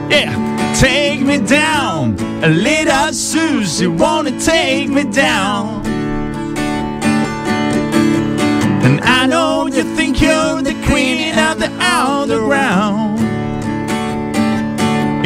Yeah, 0.08 0.76
take 0.78 1.22
me 1.22 1.38
down, 1.38 2.14
a 2.44 2.48
little 2.48 3.12
Susie, 3.12 3.88
wanna 3.88 4.38
take 4.38 4.88
me 4.88 5.02
down. 5.02 5.84
And 8.84 9.00
I 9.00 9.26
know 9.26 9.66
you 9.66 9.82
think 9.96 10.20
you're 10.22 10.62
the 10.62 10.80
queen 10.86 11.36
of 11.36 11.58
the 11.58 11.72
underground. 11.82 13.18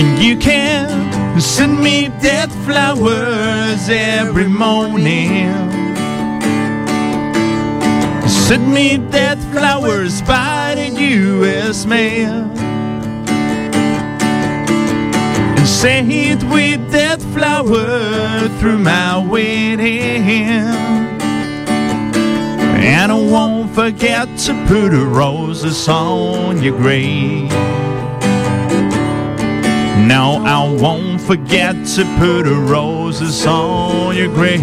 And 0.00 0.18
you 0.22 0.38
can 0.38 1.05
send 1.42 1.82
me 1.82 2.08
dead 2.22 2.50
flowers 2.64 3.90
every 3.90 4.48
morning. 4.48 5.52
Send 8.26 8.72
me 8.72 8.96
dead 8.96 9.38
flowers 9.52 10.22
by 10.22 10.74
the 10.76 10.88
U.S. 10.88 11.84
mail. 11.84 12.50
And 15.58 15.68
say 15.68 16.00
it 16.00 16.42
with 16.44 16.90
dead 16.90 17.20
flower 17.34 18.48
through 18.58 18.78
my 18.78 19.18
wedding. 19.18 20.30
And 22.80 23.12
I 23.12 23.14
won't 23.14 23.74
forget 23.74 24.26
to 24.46 24.54
put 24.66 24.94
a 24.94 25.04
roses 25.04 25.86
on 25.86 26.62
your 26.62 26.78
grave. 26.78 27.75
No, 30.06 30.40
I 30.46 30.72
won't 30.80 31.20
forget 31.20 31.74
to 31.96 32.04
put 32.20 32.44
roses 32.46 33.44
on 33.44 34.14
your 34.16 34.28
grave. 34.28 34.62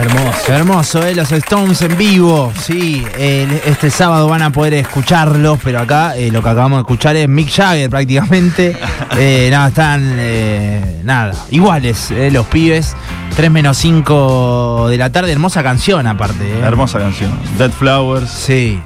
Hermoso. 0.00 0.52
Hermoso, 0.52 1.06
¿eh? 1.06 1.14
Los 1.14 1.30
Stones 1.30 1.82
en 1.82 1.96
vivo, 1.98 2.50
sí. 2.58 3.04
eh, 3.18 3.62
este 3.66 3.90
sábado 3.90 4.28
van 4.28 4.40
a 4.40 4.50
poder 4.50 4.72
escucharlos, 4.72 5.58
pero 5.62 5.78
acá 5.80 6.16
eh, 6.16 6.30
lo 6.30 6.42
que 6.42 6.48
acabamos 6.48 6.78
de 6.78 6.80
escuchar 6.80 7.16
es 7.16 7.28
Mick 7.28 7.50
Jagger 7.50 7.90
prácticamente. 7.90 8.76
Eh, 9.18 9.48
nada, 9.50 9.68
están, 9.68 10.14
eh, 10.18 11.00
nada, 11.02 11.34
iguales 11.50 12.12
los 12.30 12.46
pibes. 12.46 12.94
3 13.34 13.50
menos 13.50 13.76
5 13.78 14.86
de 14.88 14.96
la 14.96 15.10
tarde, 15.10 15.32
hermosa 15.32 15.64
canción 15.64 16.06
aparte. 16.06 16.58
Hermosa 16.60 17.00
canción. 17.00 17.32
Dead 17.58 17.70
Flowers. 17.72 18.30
Sí. 18.30 18.80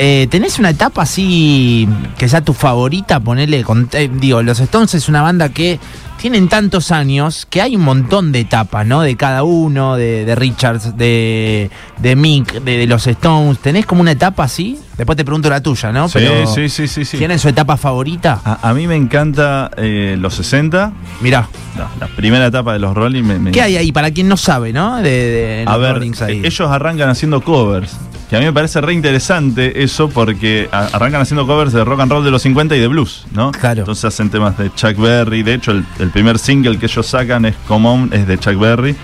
Eh, 0.00 0.28
¿Tenés 0.30 0.60
una 0.60 0.70
etapa 0.70 1.02
así 1.02 1.88
que 2.16 2.28
sea 2.28 2.40
tu 2.40 2.52
favorita? 2.54 3.18
Ponerle. 3.18 3.64
Con, 3.64 3.88
eh, 3.92 4.08
digo, 4.12 4.42
los 4.42 4.60
Stones 4.60 4.94
es 4.94 5.08
una 5.08 5.22
banda 5.22 5.48
que 5.48 5.80
tienen 6.20 6.48
tantos 6.48 6.92
años 6.92 7.46
que 7.50 7.60
hay 7.62 7.74
un 7.74 7.82
montón 7.82 8.30
de 8.30 8.40
etapas, 8.40 8.86
¿no? 8.86 9.02
De 9.02 9.16
cada 9.16 9.42
uno, 9.42 9.96
de, 9.96 10.24
de 10.24 10.34
Richards, 10.36 10.96
de, 10.96 11.70
de 11.98 12.16
Mick, 12.16 12.54
de, 12.62 12.76
de 12.78 12.86
los 12.86 13.08
Stones. 13.08 13.58
¿Tenés 13.58 13.86
como 13.86 14.00
una 14.00 14.12
etapa 14.12 14.44
así? 14.44 14.78
Después 14.96 15.16
te 15.16 15.24
pregunto 15.24 15.50
la 15.50 15.60
tuya, 15.60 15.90
¿no? 15.90 16.08
Sí, 16.08 16.20
sí, 16.54 16.68
sí, 16.68 16.86
sí, 16.86 17.04
sí. 17.04 17.18
¿Tienen 17.18 17.38
su 17.40 17.48
etapa 17.48 17.76
favorita? 17.76 18.40
A, 18.44 18.68
a 18.68 18.74
mí 18.74 18.86
me 18.86 18.94
encanta 18.94 19.68
eh, 19.76 20.16
los 20.18 20.34
60. 20.34 20.92
Mirá. 21.20 21.48
La, 21.76 21.88
la 21.98 22.06
primera 22.14 22.46
etapa 22.46 22.72
de 22.72 22.78
los 22.78 22.94
Rolling 22.94 23.24
me, 23.24 23.38
me- 23.40 23.50
¿Qué 23.50 23.62
hay 23.62 23.76
ahí? 23.76 23.90
Para 23.90 24.12
quien 24.12 24.28
no 24.28 24.36
sabe, 24.36 24.72
¿no? 24.72 24.98
De, 24.98 25.64
A 25.66 25.76
los 25.76 25.80
ver, 26.00 26.12
ahí. 26.28 26.42
ellos 26.44 26.70
arrancan 26.70 27.08
haciendo 27.08 27.40
covers. 27.42 27.96
Que 28.28 28.36
a 28.36 28.40
mí 28.40 28.44
me 28.44 28.52
parece 28.52 28.80
re 28.82 28.92
interesante 28.92 29.82
eso 29.82 30.10
porque 30.10 30.68
arrancan 30.70 31.22
haciendo 31.22 31.46
covers 31.46 31.72
de 31.72 31.82
rock 31.82 32.00
and 32.00 32.12
roll 32.12 32.24
de 32.24 32.30
los 32.30 32.42
50 32.42 32.76
y 32.76 32.78
de 32.78 32.86
blues, 32.86 33.26
¿no? 33.32 33.52
Claro. 33.52 33.80
Entonces 33.80 34.04
hacen 34.04 34.28
temas 34.28 34.58
de 34.58 34.70
Chuck 34.74 34.96
Berry. 34.98 35.42
De 35.42 35.54
hecho, 35.54 35.70
el, 35.70 35.84
el 35.98 36.10
primer 36.10 36.38
single 36.38 36.78
que 36.78 36.86
ellos 36.86 37.06
sacan 37.06 37.46
es 37.46 37.54
Come 37.66 37.88
On, 37.88 38.10
es 38.12 38.26
de 38.26 38.38
Chuck 38.38 38.58
Berry. 38.58 38.94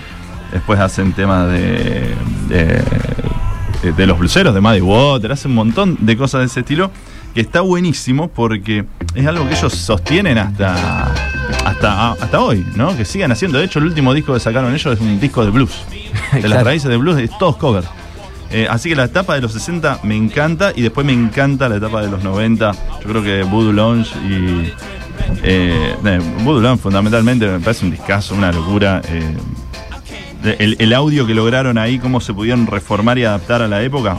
Después 0.51 0.79
hacen 0.79 1.13
temas 1.13 1.47
de, 1.47 2.13
de, 2.49 3.91
de 3.91 4.05
los 4.07 4.19
blueseros, 4.19 4.53
de 4.53 4.61
Muddy 4.61 4.81
Water. 4.81 5.31
Hacen 5.31 5.51
un 5.51 5.55
montón 5.55 5.97
de 6.01 6.15
cosas 6.15 6.41
de 6.41 6.45
ese 6.45 6.59
estilo 6.59 6.91
que 7.33 7.41
está 7.41 7.61
buenísimo 7.61 8.27
porque 8.29 8.85
es 9.15 9.25
algo 9.25 9.47
que 9.49 9.55
ellos 9.55 9.73
sostienen 9.73 10.37
hasta, 10.37 11.11
hasta, 11.65 12.11
hasta 12.11 12.39
hoy, 12.39 12.63
¿no? 12.75 12.95
Que 12.95 13.05
sigan 13.05 13.31
haciendo. 13.31 13.57
De 13.57 13.65
hecho, 13.65 13.79
el 13.79 13.85
último 13.85 14.13
disco 14.13 14.33
que 14.35 14.39
sacaron 14.39 14.73
ellos 14.73 14.93
es 14.93 15.01
un 15.01 15.19
disco 15.19 15.43
de 15.43 15.49
blues. 15.49 15.71
De 16.31 16.47
las 16.47 16.63
raíces 16.63 16.89
de 16.89 16.97
blues, 16.97 17.17
es 17.17 17.35
todos 17.39 17.57
covers. 17.57 17.87
Eh, 18.51 18.67
así 18.69 18.89
que 18.89 18.95
la 18.95 19.05
etapa 19.05 19.35
de 19.35 19.41
los 19.41 19.51
60 19.53 19.99
me 20.03 20.15
encanta 20.15 20.71
y 20.75 20.81
después 20.81 21.05
me 21.05 21.13
encanta 21.13 21.67
la 21.67 21.77
etapa 21.77 22.01
de 22.01 22.09
los 22.09 22.23
90. 22.23 22.71
Yo 23.01 23.09
creo 23.09 23.23
que 23.23 23.43
Voodoo 23.43 23.73
Lounge 23.73 24.11
y. 24.27 24.73
Eh, 25.43 25.95
eh, 26.05 26.19
Voodoo 26.43 26.61
Lounge 26.61 26.81
fundamentalmente 26.81 27.47
me 27.47 27.59
parece 27.59 27.85
un 27.85 27.91
discazo, 27.91 28.35
una 28.35 28.51
locura. 28.51 29.01
eh, 29.09 29.35
el, 30.59 30.75
el 30.79 30.93
audio 30.93 31.25
que 31.25 31.33
lograron 31.33 31.77
ahí, 31.79 31.97
cómo 31.97 32.21
se 32.21 32.33
pudieron 32.33 32.67
reformar 32.67 33.17
y 33.17 33.25
adaptar 33.25 33.61
a 33.63 33.67
la 33.67 33.81
época. 33.81 34.17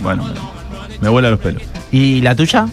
Bueno, 0.00 0.24
me, 0.24 0.98
me 1.00 1.08
vuela 1.10 1.30
los 1.30 1.38
pelos. 1.38 1.62
¿Y 1.92 2.22
la 2.22 2.34
tuya? 2.34 2.66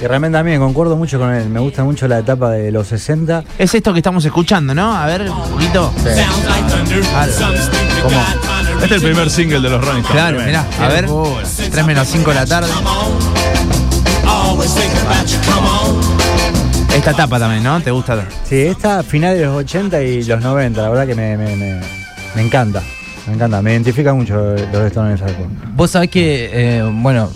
Y 0.00 0.06
realmente 0.06 0.38
también 0.38 0.60
concuerdo 0.60 0.96
mucho 0.96 1.18
con 1.18 1.32
él. 1.34 1.48
Me 1.48 1.60
gusta 1.60 1.84
mucho 1.84 2.06
la 2.08 2.18
etapa 2.20 2.50
de 2.50 2.70
los 2.72 2.86
60. 2.88 3.44
Es 3.58 3.74
esto 3.74 3.92
que 3.92 3.98
estamos 3.98 4.24
escuchando, 4.24 4.74
¿no? 4.74 4.96
A 4.96 5.06
ver, 5.06 5.28
un 5.30 5.50
poquito. 5.50 5.92
¿Cómo? 8.02 8.16
Este 8.82 8.96
es 8.96 9.02
el 9.02 9.10
primer 9.10 9.30
single 9.30 9.60
de 9.60 9.70
los 9.70 9.80
Rolling 9.84 10.00
Stones. 10.02 10.10
Claro, 10.10 10.40
mirá, 10.44 10.66
a 10.80 10.88
ver, 10.88 11.06
3 11.70 11.86
menos 11.86 12.08
5 12.08 12.30
de 12.30 12.34
la 12.34 12.46
tarde. 12.46 12.70
Esta 16.94 17.10
etapa 17.12 17.38
también, 17.38 17.62
¿no? 17.62 17.80
¿Te 17.80 17.90
gusta? 17.90 18.24
Sí, 18.48 18.60
esta 18.60 19.02
final 19.02 19.36
de 19.36 19.44
los 19.46 19.56
80 19.56 20.02
y 20.02 20.22
los 20.24 20.40
90, 20.42 20.82
la 20.82 20.88
verdad 20.90 21.06
que 21.06 21.14
me, 21.14 21.36
me- 21.36 21.56
me- 21.56 21.80
me 22.34 22.42
encanta. 22.42 22.82
Me 23.26 23.34
encanta, 23.34 23.62
me 23.62 23.72
identifica 23.72 24.12
mucho 24.12 24.34
los 24.54 24.82
Stones 24.86 25.20
en 25.20 25.26
esa 25.26 25.28
época. 25.34 25.48
Vos 25.74 25.90
sabés 25.90 26.10
que, 26.10 26.50
eh, 26.52 26.82
bueno, 26.92 27.30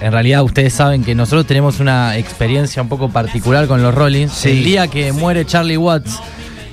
en 0.00 0.10
realidad 0.12 0.42
ustedes 0.42 0.72
saben 0.72 1.04
que 1.04 1.14
nosotros 1.14 1.46
tenemos 1.46 1.80
una 1.80 2.16
experiencia 2.16 2.82
un 2.82 2.88
poco 2.88 3.08
particular 3.10 3.66
con 3.66 3.82
los 3.82 3.94
Rollins. 3.94 4.32
Sí. 4.32 4.50
El 4.50 4.64
día 4.64 4.88
que 4.88 5.12
muere 5.12 5.44
Charlie 5.44 5.76
Watts, 5.76 6.18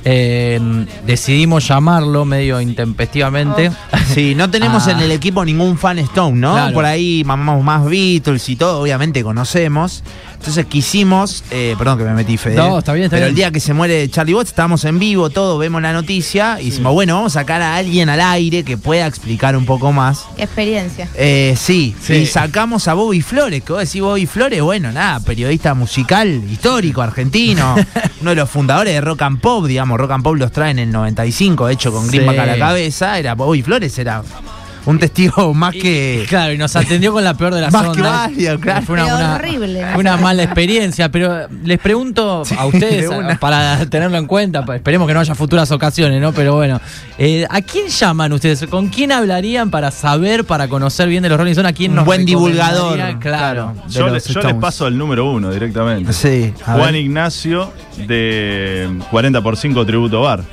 eh, 0.06 0.60
decidimos 1.06 1.68
llamarlo 1.68 2.25
medio 2.25 2.60
intempestivamente. 2.62 3.72
Sí, 4.13 4.36
no 4.36 4.50
tenemos 4.50 4.70
Ah. 4.88 4.91
en 4.91 5.00
el 5.00 5.12
equipo 5.12 5.44
ningún 5.46 5.77
fan 5.77 6.00
Stone, 6.00 6.38
¿no? 6.39 6.53
Claro. 6.53 6.74
Por 6.74 6.86
ahí 6.86 7.24
mamamos 7.25 7.63
más 7.63 7.86
Beatles 7.86 8.48
y 8.50 8.56
todo, 8.56 8.82
obviamente 8.82 9.24
conocemos. 9.24 10.03
Entonces 10.39 10.65
quisimos, 10.67 11.43
eh, 11.51 11.75
perdón 11.77 11.98
que 11.98 12.05
me 12.05 12.13
metí 12.13 12.38
Fede. 12.38 12.55
No, 12.55 12.79
está 12.79 12.93
bien, 12.93 13.05
está 13.05 13.17
Pero 13.17 13.25
bien. 13.25 13.29
el 13.31 13.36
día 13.36 13.51
que 13.51 13.60
se 13.60 13.74
muere 13.74 14.10
Charlie 14.10 14.34
Watts, 14.34 14.50
estábamos 14.51 14.86
en 14.86 14.98
vivo, 14.98 15.29
todo, 15.29 15.58
vemos 15.58 15.81
la 15.81 15.91
noticia 15.91 16.60
y 16.62 16.69
decimos, 16.69 16.93
bueno, 16.93 17.15
vamos 17.15 17.36
a 17.36 17.41
sacar 17.41 17.62
a 17.62 17.75
alguien 17.75 18.08
al 18.10 18.22
aire 18.22 18.63
que 18.63 18.77
pueda 18.77 19.05
explicar 19.05 19.58
un 19.58 19.65
poco 19.65 19.91
más. 19.91 20.25
Experiencia. 20.38 21.10
Eh, 21.15 21.55
sí, 21.60 21.93
Sí. 22.01 22.13
y 22.13 22.25
sacamos 22.25 22.88
a 22.88 22.93
Bobby 22.93 23.22
Flores, 23.22 23.62
que 23.63 23.74
vos 23.74 23.81
decís 23.84 24.01
Bobby 24.01 24.25
Flores, 24.25 24.62
bueno, 24.62 24.91
nada, 24.93 25.19
periodista 25.19 25.74
musical, 25.74 26.41
histórico, 26.50 27.01
argentino, 27.01 27.75
uno 28.22 28.29
de 28.29 28.36
los 28.38 28.50
fundadores 28.50 28.93
de 28.93 29.01
Rock 29.01 29.22
and 29.24 29.41
Pop, 29.41 29.65
digamos, 29.65 30.00
Rock 30.00 30.12
and 30.12 30.24
Pop 30.24 30.36
los 30.38 30.51
trae 30.53 30.72
en 30.72 30.79
el 30.79 30.91
95, 30.91 31.67
de 31.67 31.74
hecho 31.74 31.91
con 31.91 32.05
Sí. 32.10 32.12
Greenback 32.17 32.39
a 32.39 32.46
la 32.46 32.58
cabeza, 32.58 33.19
era 33.19 33.36
Bobby 33.36 33.62
Flores, 33.62 33.98
era 34.00 34.24
un 34.89 35.00
testigo 35.00 35.53
más 35.53 35.75
Y- 35.75 35.79
que... 35.79 36.25
claro, 36.27 36.53
y 36.53 36.58
nos 36.58 36.75
atendió 36.75 37.13
con 37.13 37.24
la 37.24 37.34
peor 37.36 37.53
de 37.53 37.62
las 37.62 37.72
Más 37.72 37.84
que 37.84 37.88
ondas. 37.89 38.12
válido, 38.27 38.60
claro. 38.60 38.86
Fue 38.86 38.93
una, 38.96 39.05
una- 39.15 39.36
horrible, 39.36 39.86
una 39.98 40.17
mala 40.17 40.43
experiencia, 40.43 41.10
pero 41.10 41.48
les 41.63 41.79
pregunto 41.79 42.43
a 42.58 42.65
ustedes, 42.65 43.10
para 43.39 43.86
tenerlo 43.86 44.17
en 44.17 44.25
cuenta, 44.27 44.65
esperemos 44.74 45.08
que 45.08 45.13
no 45.13 45.19
haya 45.19 45.36
futuras 45.36 45.69
ocasiones, 45.72 46.22
¿no? 46.22 46.31
Pero 46.34 46.55
bueno, 46.55 46.79
eh, 47.17 47.46
¿a 47.50 47.62
quién 47.62 47.88
llaman 47.88 48.34
ustedes? 48.34 48.65
¿Con 48.69 48.88
quién 48.89 49.12
hablarían 49.12 49.69
para 49.69 49.91
saber, 49.91 50.46
para 50.46 50.67
conocer 50.67 51.08
bien 51.10 51.24
de 51.24 51.29
los 51.29 51.38
Rolling 51.38 51.51
Stones? 51.51 51.72
¿A 51.72 51.75
quién 51.75 51.91
Un 51.91 51.96
nos 51.98 52.05
buen 52.05 52.25
divulgador, 52.25 53.00
Claro. 53.19 53.74
Yo, 53.89 54.08
le- 54.08 54.13
los 54.13 54.25
yo 54.25 54.41
les 54.41 54.53
paso 54.55 54.88
el 54.88 54.98
número 54.98 55.29
uno 55.31 55.51
directamente. 55.51 56.12
Sí, 56.13 56.53
Juan 56.65 56.93
ver. 56.93 56.96
Ignacio 56.96 57.72
de 58.08 58.89
40 59.12 59.41
por 59.41 59.58
5 59.58 59.86
Tributo 59.86 60.22
Bar. 60.22 60.43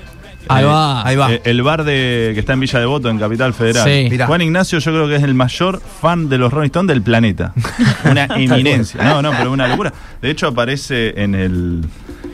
Ahí 0.49 0.65
Eh, 0.65 0.67
va. 0.67 1.07
Ahí 1.07 1.17
va. 1.17 1.33
eh, 1.33 1.41
el 1.45 1.63
bar 1.63 1.85
de, 1.85 2.33
que 2.35 2.41
está 2.41 2.53
en 2.53 2.61
Villa 2.61 2.79
Devoto, 2.81 3.09
en 3.09 3.19
Capital 3.19 3.53
Federal. 3.55 3.85
Sí. 3.89 4.09
Mirá. 4.11 4.27
Juan 4.27 4.43
Ignacio 4.43 4.79
yo 4.79 4.91
creo 4.93 5.09
que 5.09 5.17
es 5.17 5.23
el 5.23 5.35
mayor 5.35 5.81
fan 6.01 6.29
de 6.29 6.39
los 6.39 6.53
Rolling 6.53 6.67
Stones 6.67 6.89
del 6.89 7.03
planeta. 7.03 7.53
Una 8.11 8.25
eminencia. 8.27 9.03
No, 9.03 9.23
no, 9.23 9.31
pero 9.33 9.53
una 9.53 9.67
locura. 9.69 9.93
De 10.23 10.31
hecho 10.31 10.47
aparece 10.49 11.21
en 11.23 11.35
el, 11.35 11.85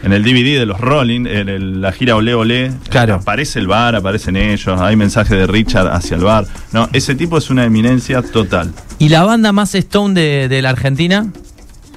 en 0.02 0.12
el 0.12 0.23
DVD 0.23 0.59
de 0.59 0.66
los 0.66 0.81
Rolling, 0.81 1.26
en 1.26 1.49
el- 1.49 1.81
la 1.81 1.92
gira 1.92 2.16
Ole 2.16 2.35
Ole. 2.35 2.73
Claro. 2.88 3.14
Aparece 3.14 3.59
el 3.59 3.66
bar, 3.66 3.95
aparecen 3.97 4.37
ellos, 4.37 4.81
hay 4.81 4.97
mensajes 4.97 5.37
de 5.37 5.47
Richard 5.47 5.88
hacia 5.88 6.16
el 6.16 6.23
bar. 6.23 6.47
No, 6.73 6.88
ese 6.92 7.14
tipo 7.14 7.38
es 7.38 7.50
una 7.50 7.64
eminencia 7.64 8.23
total. 8.23 8.73
¿Y 8.99 9.09
la 9.09 9.25
banda 9.25 9.52
más 9.52 9.75
Stone 9.75 10.14
de, 10.21 10.49
de 10.49 10.62
la 10.62 10.71
Argentina? 10.71 11.26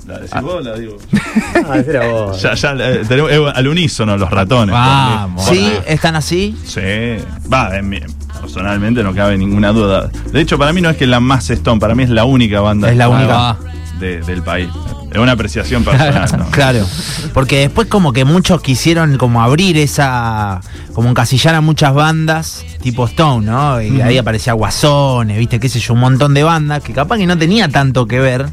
¿La 0.08 0.20
decís 0.20 0.42
vos 0.42 0.54
o 0.56 0.62
la 0.62 0.74
digo? 0.76 0.98
Ah, 1.68 1.78
era 1.78 2.08
vos. 2.08 2.40
Ya, 2.42 2.54
ya 2.54 2.74
eh, 2.80 3.04
tenemos 3.08 3.32
eh, 3.32 3.52
al 3.56 3.68
unísono 3.68 4.18
los 4.18 4.30
ratones. 4.30 4.74
Vamos. 4.74 5.46
Sí, 5.46 5.72
están 5.88 6.16
así. 6.16 6.56
Sí, 6.64 6.82
va, 7.52 7.76
en 7.78 7.90
mi- 7.90 8.00
personalmente 8.40 9.02
no 9.04 9.14
cabe 9.16 9.38
ninguna 9.38 9.72
duda. 9.72 10.10
De 10.32 10.42
hecho, 10.42 10.58
para 10.60 10.74
mí 10.74 10.82
no 10.82 10.90
es 10.92 10.98
que 10.98 11.08
la 11.08 11.20
más 11.20 11.50
Stone, 11.50 11.80
para 11.80 11.96
mí 11.96 12.04
es 12.04 12.10
la 12.10 12.26
única 12.26 12.62
banda 12.62 12.92
Es 12.92 12.98
la 12.98 13.10
única. 13.10 13.58
de- 14.00 14.22
del 14.22 14.44
país. 14.44 14.70
Es 15.12 15.18
una 15.18 15.32
apreciación 15.32 15.84
personal, 15.86 16.30
¿no? 16.38 16.46
Claro, 16.52 16.86
porque 17.34 17.60
después 17.60 17.88
como 17.88 18.12
que 18.14 18.26
muchos 18.26 18.62
quisieron 18.62 19.18
como 19.18 19.42
abrir 19.42 19.78
esa, 19.78 20.60
como 20.94 21.10
encasillar 21.10 21.56
a 21.56 21.62
muchas 21.62 21.94
bandas 21.94 22.64
tipo 22.82 23.06
Stone, 23.08 23.46
¿no? 23.46 23.82
Y 23.82 24.02
ahí 24.02 24.18
aparecía 24.18 24.54
Guasones, 24.54 25.38
viste, 25.40 25.60
qué 25.60 25.70
sé 25.70 25.80
yo, 25.80 25.94
un 25.94 26.02
montón 26.02 26.34
de 26.34 26.44
bandas 26.44 26.84
que 26.84 26.94
capaz 26.94 27.18
que 27.18 27.26
no 27.26 27.38
tenía 27.38 27.70
tanto 27.70 28.06
que 28.06 28.20
ver. 28.20 28.46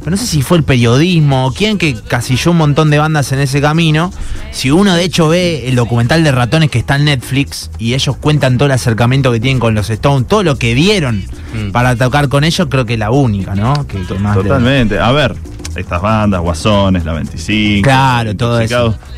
Pero 0.00 0.12
no 0.12 0.16
sé 0.16 0.26
si 0.26 0.40
fue 0.42 0.56
el 0.58 0.64
periodismo 0.64 1.46
o 1.46 1.52
quién 1.52 1.76
que 1.78 1.94
casilló 1.94 2.52
un 2.52 2.56
montón 2.56 2.90
de 2.90 2.98
bandas 2.98 3.32
en 3.32 3.38
ese 3.40 3.60
camino. 3.60 4.10
Si 4.50 4.70
uno 4.70 4.94
de 4.94 5.04
hecho 5.04 5.28
ve 5.28 5.68
el 5.68 5.76
documental 5.76 6.24
de 6.24 6.32
ratones 6.32 6.70
que 6.70 6.78
está 6.78 6.96
en 6.96 7.04
Netflix 7.04 7.70
y 7.78 7.92
ellos 7.94 8.16
cuentan 8.16 8.56
todo 8.56 8.66
el 8.66 8.72
acercamiento 8.72 9.30
que 9.30 9.40
tienen 9.40 9.60
con 9.60 9.74
los 9.74 9.90
Stones, 9.90 10.26
todo 10.26 10.42
lo 10.42 10.56
que 10.56 10.74
dieron 10.74 11.24
para 11.72 11.96
tocar 11.96 12.28
con 12.28 12.44
ellos, 12.44 12.66
creo 12.70 12.86
que 12.86 12.94
es 12.94 12.98
la 12.98 13.10
única, 13.10 13.54
¿no? 13.54 13.86
Que, 13.86 14.00
que 14.02 14.14
más 14.14 14.36
le- 14.36 14.42
Totalmente. 14.44 14.98
A 14.98 15.12
ver, 15.12 15.36
estas 15.76 16.00
bandas, 16.00 16.40
Guasones, 16.40 17.04
La 17.04 17.12
25. 17.12 17.82
Claro, 17.84 18.34
todo 18.36 18.60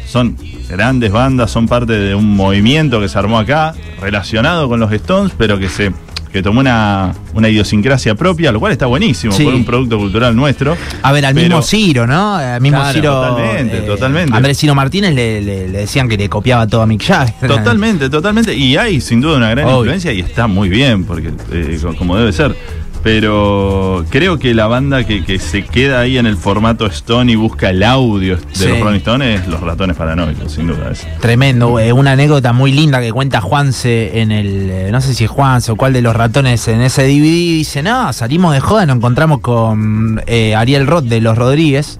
Son 0.08 0.36
grandes 0.68 1.12
bandas, 1.12 1.50
son 1.50 1.68
parte 1.68 1.92
de 1.92 2.14
un 2.14 2.34
movimiento 2.36 3.00
que 3.00 3.08
se 3.08 3.18
armó 3.18 3.38
acá, 3.38 3.74
relacionado 4.00 4.68
con 4.68 4.80
los 4.80 4.90
Stones, 4.92 5.32
pero 5.38 5.58
que 5.58 5.68
se 5.68 5.92
que 6.32 6.42
tomó 6.42 6.60
una, 6.60 7.12
una 7.34 7.48
idiosincrasia 7.48 8.14
propia, 8.14 8.50
lo 8.52 8.58
cual 8.60 8.72
está 8.72 8.86
buenísimo, 8.86 9.32
Sí. 9.34 9.44
por 9.44 9.54
un 9.54 9.64
producto 9.64 9.98
cultural 9.98 10.34
nuestro. 10.34 10.76
A 11.02 11.12
ver, 11.12 11.26
al 11.26 11.34
Pero- 11.34 11.46
mismo 11.46 11.62
Ciro, 11.62 12.06
¿no? 12.06 12.36
Al 12.36 12.60
mismo 12.60 12.78
Claro, 12.78 12.92
Ciro. 12.94 13.12
eh, 13.12 13.28
totalmente, 13.28 13.76
totalmente. 13.82 14.36
Andrés 14.36 14.58
Ciro 14.58 14.74
Martínez 14.74 15.14
le, 15.14 15.40
le- 15.42 15.68
le 15.68 15.78
decían 15.80 16.08
que 16.08 16.16
le 16.16 16.28
copiaba 16.28 16.66
todo 16.66 16.82
a 16.82 16.86
Mick 16.86 17.04
Jagger. 17.04 17.48
Totalmente, 17.48 18.08
totalmente. 18.08 18.54
Y 18.54 18.76
hay 18.76 19.00
sin 19.00 19.20
duda 19.20 19.36
una 19.36 19.50
gran 19.50 19.66
Obvio. 19.66 19.78
influencia 19.80 20.12
y 20.12 20.20
está 20.20 20.46
muy 20.46 20.68
bien, 20.68 21.04
porque 21.04 21.30
eh, 21.52 21.78
co- 21.82 21.94
como 21.96 22.16
debe 22.16 22.32
ser. 22.32 22.56
Pero 23.02 24.04
creo 24.10 24.38
que 24.38 24.54
la 24.54 24.66
banda 24.68 25.04
que, 25.04 25.24
que 25.24 25.38
se 25.38 25.64
queda 25.64 26.00
ahí 26.00 26.18
en 26.18 26.26
el 26.26 26.36
formato 26.36 26.86
Stone 26.86 27.32
y 27.32 27.34
busca 27.36 27.70
el 27.70 27.82
audio 27.82 28.36
de 28.36 28.42
Sí. 28.54 28.68
los 28.68 28.80
Rolling 28.80 28.98
Stones 28.98 29.40
es 29.40 29.48
los 29.48 29.60
ratones 29.60 29.96
paranoicos, 29.96 30.52
sin 30.52 30.68
duda. 30.68 30.90
Es. 30.92 31.06
Tremendo, 31.20 31.78
eh, 31.80 31.92
una 31.92 32.12
anécdota 32.12 32.52
muy 32.52 32.70
linda 32.72 33.00
que 33.00 33.12
cuenta 33.12 33.40
Juanse 33.40 34.20
en 34.20 34.30
el, 34.30 34.70
eh, 34.70 34.88
no 34.92 35.00
sé 35.00 35.14
si 35.14 35.24
es 35.24 35.30
Juanse 35.30 35.72
o 35.72 35.76
cuál 35.76 35.92
de 35.92 36.02
los 36.02 36.14
ratones 36.14 36.66
en 36.68 36.80
ese 36.80 37.02
DVD, 37.02 37.56
dice, 37.56 37.82
no, 37.82 38.12
salimos 38.12 38.54
de 38.54 38.60
joda, 38.60 38.86
nos 38.86 38.96
encontramos 38.96 39.40
con 39.40 40.22
eh, 40.26 40.54
Ariel 40.54 40.86
Roth 40.86 41.04
de 41.04 41.20
Los 41.20 41.36
Rodríguez. 41.36 41.98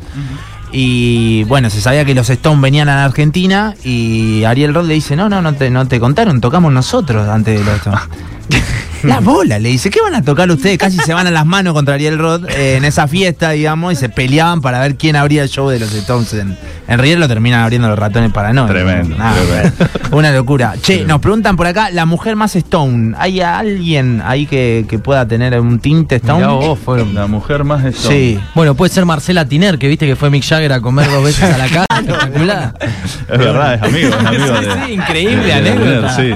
Y 0.74 1.44
bueno, 1.44 1.68
se 1.68 1.80
sabía 1.82 2.04
que 2.06 2.14
los 2.14 2.30
Stones 2.30 2.62
venían 2.62 2.88
a 2.88 2.94
la 2.96 3.04
Argentina 3.04 3.74
y 3.84 4.44
Ariel 4.44 4.72
Roth 4.72 4.86
le 4.86 4.94
dice, 4.94 5.16
no, 5.16 5.28
no, 5.28 5.42
no 5.42 5.52
te, 5.54 5.68
no 5.68 5.86
te 5.86 6.00
contaron, 6.00 6.40
tocamos 6.40 6.72
nosotros 6.72 7.28
antes 7.28 7.58
de 7.58 7.64
los 7.64 7.76
Stones. 7.76 8.00
La 9.02 9.20
bola, 9.20 9.58
le 9.58 9.68
dice, 9.70 9.90
¿qué 9.90 10.00
van 10.00 10.14
a 10.14 10.22
tocar 10.22 10.50
ustedes? 10.50 10.78
Casi 10.78 10.98
se 10.98 11.12
van 11.14 11.26
a 11.26 11.30
las 11.30 11.44
manos 11.46 11.72
contra 11.74 11.94
Ariel 11.94 12.18
Roth 12.18 12.48
eh, 12.50 12.76
en 12.76 12.84
esa 12.84 13.06
fiesta, 13.08 13.50
digamos, 13.50 13.92
y 13.92 13.96
se 13.96 14.08
peleaban 14.08 14.60
para 14.60 14.80
ver 14.80 14.96
quién 14.96 15.16
abría 15.16 15.42
el 15.42 15.48
show 15.48 15.68
de 15.68 15.78
los 15.80 15.92
Stones. 15.94 16.32
En, 16.34 16.56
en 16.88 16.98
Riel 16.98 17.20
lo 17.20 17.28
terminan 17.28 17.60
abriendo 17.62 17.88
los 17.88 17.98
ratones. 17.98 18.32
Tremendo, 18.32 19.16
Nada, 19.16 19.34
tremendo. 19.40 20.16
Una 20.16 20.30
locura. 20.32 20.74
Che, 20.80 21.04
nos 21.04 21.20
preguntan 21.20 21.56
por 21.56 21.66
acá, 21.66 21.90
la 21.90 22.06
mujer 22.06 22.36
más 22.36 22.54
Stone. 22.56 23.14
¿Hay 23.18 23.40
alguien 23.40 24.22
ahí 24.24 24.46
que, 24.46 24.84
que 24.88 24.98
pueda 24.98 25.26
tener 25.26 25.58
un 25.60 25.78
tinte 25.80 26.16
Stone? 26.16 26.38
Mirá 26.38 26.48
vos, 26.52 26.78
La 27.12 27.26
mujer 27.26 27.64
más 27.64 27.84
Stone. 27.84 28.14
Sí. 28.14 28.40
Bueno, 28.54 28.74
puede 28.74 28.92
ser 28.92 29.04
Marcela 29.04 29.46
Tiner, 29.46 29.78
que 29.78 29.88
viste 29.88 30.06
que 30.06 30.16
fue 30.16 30.30
Mick 30.30 30.44
Jagger 30.44 30.72
a 30.72 30.80
comer 30.80 31.10
dos 31.10 31.24
veces 31.24 31.44
a 31.44 31.58
la 31.58 31.66
casa. 31.68 31.86
Espectacular. 31.98 32.74
Es 32.80 33.38
verdad, 33.38 33.74
es 33.74 33.82
amigo, 33.82 34.08
es 34.08 34.14
amigo 34.26 34.44
Sí, 34.58 34.64
de. 34.66 34.86
sí, 34.86 34.92
increíble 34.92 35.44
de- 35.44 35.52
anécdota. 35.52 36.16
Sí. 36.16 36.34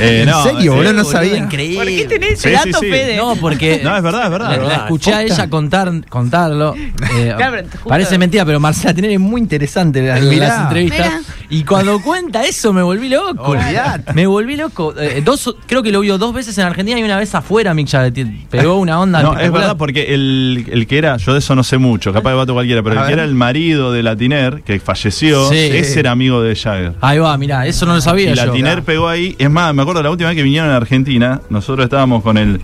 Eh, 0.00 0.20
¿En 0.22 0.28
no, 0.28 0.42
serio, 0.44 0.72
eh, 0.74 0.76
boludo? 0.76 0.92
No 0.92 1.04
sabía. 1.04 1.36
Increíble. 1.38 2.07
¿Por 2.08 2.18
qué 2.18 2.18
tenés 2.18 2.38
ese 2.44 2.48
sí, 2.48 2.54
dato, 2.70 2.78
sí. 2.80 2.90
Fede? 2.90 3.16
No, 3.16 3.36
porque 3.36 3.80
No, 3.84 3.96
es 3.96 4.02
verdad, 4.02 4.24
es 4.24 4.30
verdad. 4.30 4.50
la, 4.56 4.64
la 4.68 4.74
escuché 4.76 5.14
a 5.14 5.22
ella 5.22 5.48
contar, 5.50 5.92
contarlo. 6.08 6.74
eh, 6.76 7.34
Claro, 7.36 7.58
parece 7.86 8.18
mentira, 8.18 8.44
pero 8.44 8.58
Marcela 8.60 8.94
Tiner 8.94 9.10
es 9.12 9.20
muy 9.20 9.40
interesante 9.40 10.02
la- 10.06 10.20
Mirá. 10.20 10.48
las 10.48 10.60
entrevistas. 10.62 11.06
Mirá. 11.06 11.20
Y 11.50 11.64
cuando 11.64 12.00
cuenta 12.02 12.44
eso 12.44 12.72
me 12.74 12.82
volví 12.82 13.08
loco. 13.08 13.42
Olvidate. 13.42 14.12
Me 14.12 14.26
volví 14.26 14.54
loco. 14.56 14.94
Eh, 14.98 15.22
dos, 15.24 15.56
creo 15.66 15.82
que 15.82 15.90
lo 15.90 16.00
vio 16.00 16.18
dos 16.18 16.34
veces 16.34 16.56
en 16.58 16.64
Argentina 16.66 16.98
y 16.98 17.02
una 17.02 17.16
vez 17.16 17.34
afuera 17.34 17.72
Mick 17.74 17.88
Jagger. 17.88 18.26
Pegó 18.50 18.76
una 18.76 19.00
onda. 19.00 19.22
No, 19.22 19.38
es 19.38 19.50
verdad, 19.50 19.76
porque 19.76 20.14
el, 20.14 20.66
el 20.70 20.86
que 20.86 20.98
era, 20.98 21.16
yo 21.16 21.32
de 21.32 21.38
eso 21.38 21.54
no 21.54 21.64
sé 21.64 21.78
mucho, 21.78 22.12
capaz 22.12 22.30
de 22.30 22.36
vato 22.36 22.52
cualquiera, 22.52 22.82
pero 22.82 22.98
A 22.98 23.02
el 23.02 23.06
que 23.08 23.12
era 23.14 23.24
el 23.24 23.34
marido 23.34 23.92
de 23.92 24.02
Latiner, 24.02 24.62
que 24.62 24.78
falleció, 24.78 25.48
Sí. 25.48 25.56
ese 25.56 26.00
era 26.00 26.10
amigo 26.10 26.42
de 26.42 26.54
Jagger. 26.54 26.92
Ahí 27.00 27.18
va, 27.18 27.36
mirá, 27.38 27.66
eso 27.66 27.86
no 27.86 27.94
lo 27.94 28.00
sabía 28.02 28.32
Y 28.32 28.34
yo. 28.36 28.44
Latiner 28.46 28.82
pegó 28.82 29.08
ahí. 29.08 29.34
Es 29.38 29.50
más, 29.50 29.72
me 29.74 29.80
acuerdo 29.82 30.02
la 30.02 30.10
última 30.10 30.28
vez 30.28 30.36
que 30.36 30.42
vinieron 30.42 30.70
a 30.70 30.76
Argentina, 30.76 31.40
nosotros 31.48 31.84
estábamos 31.84 31.97
con 32.22 32.38
el, 32.38 32.60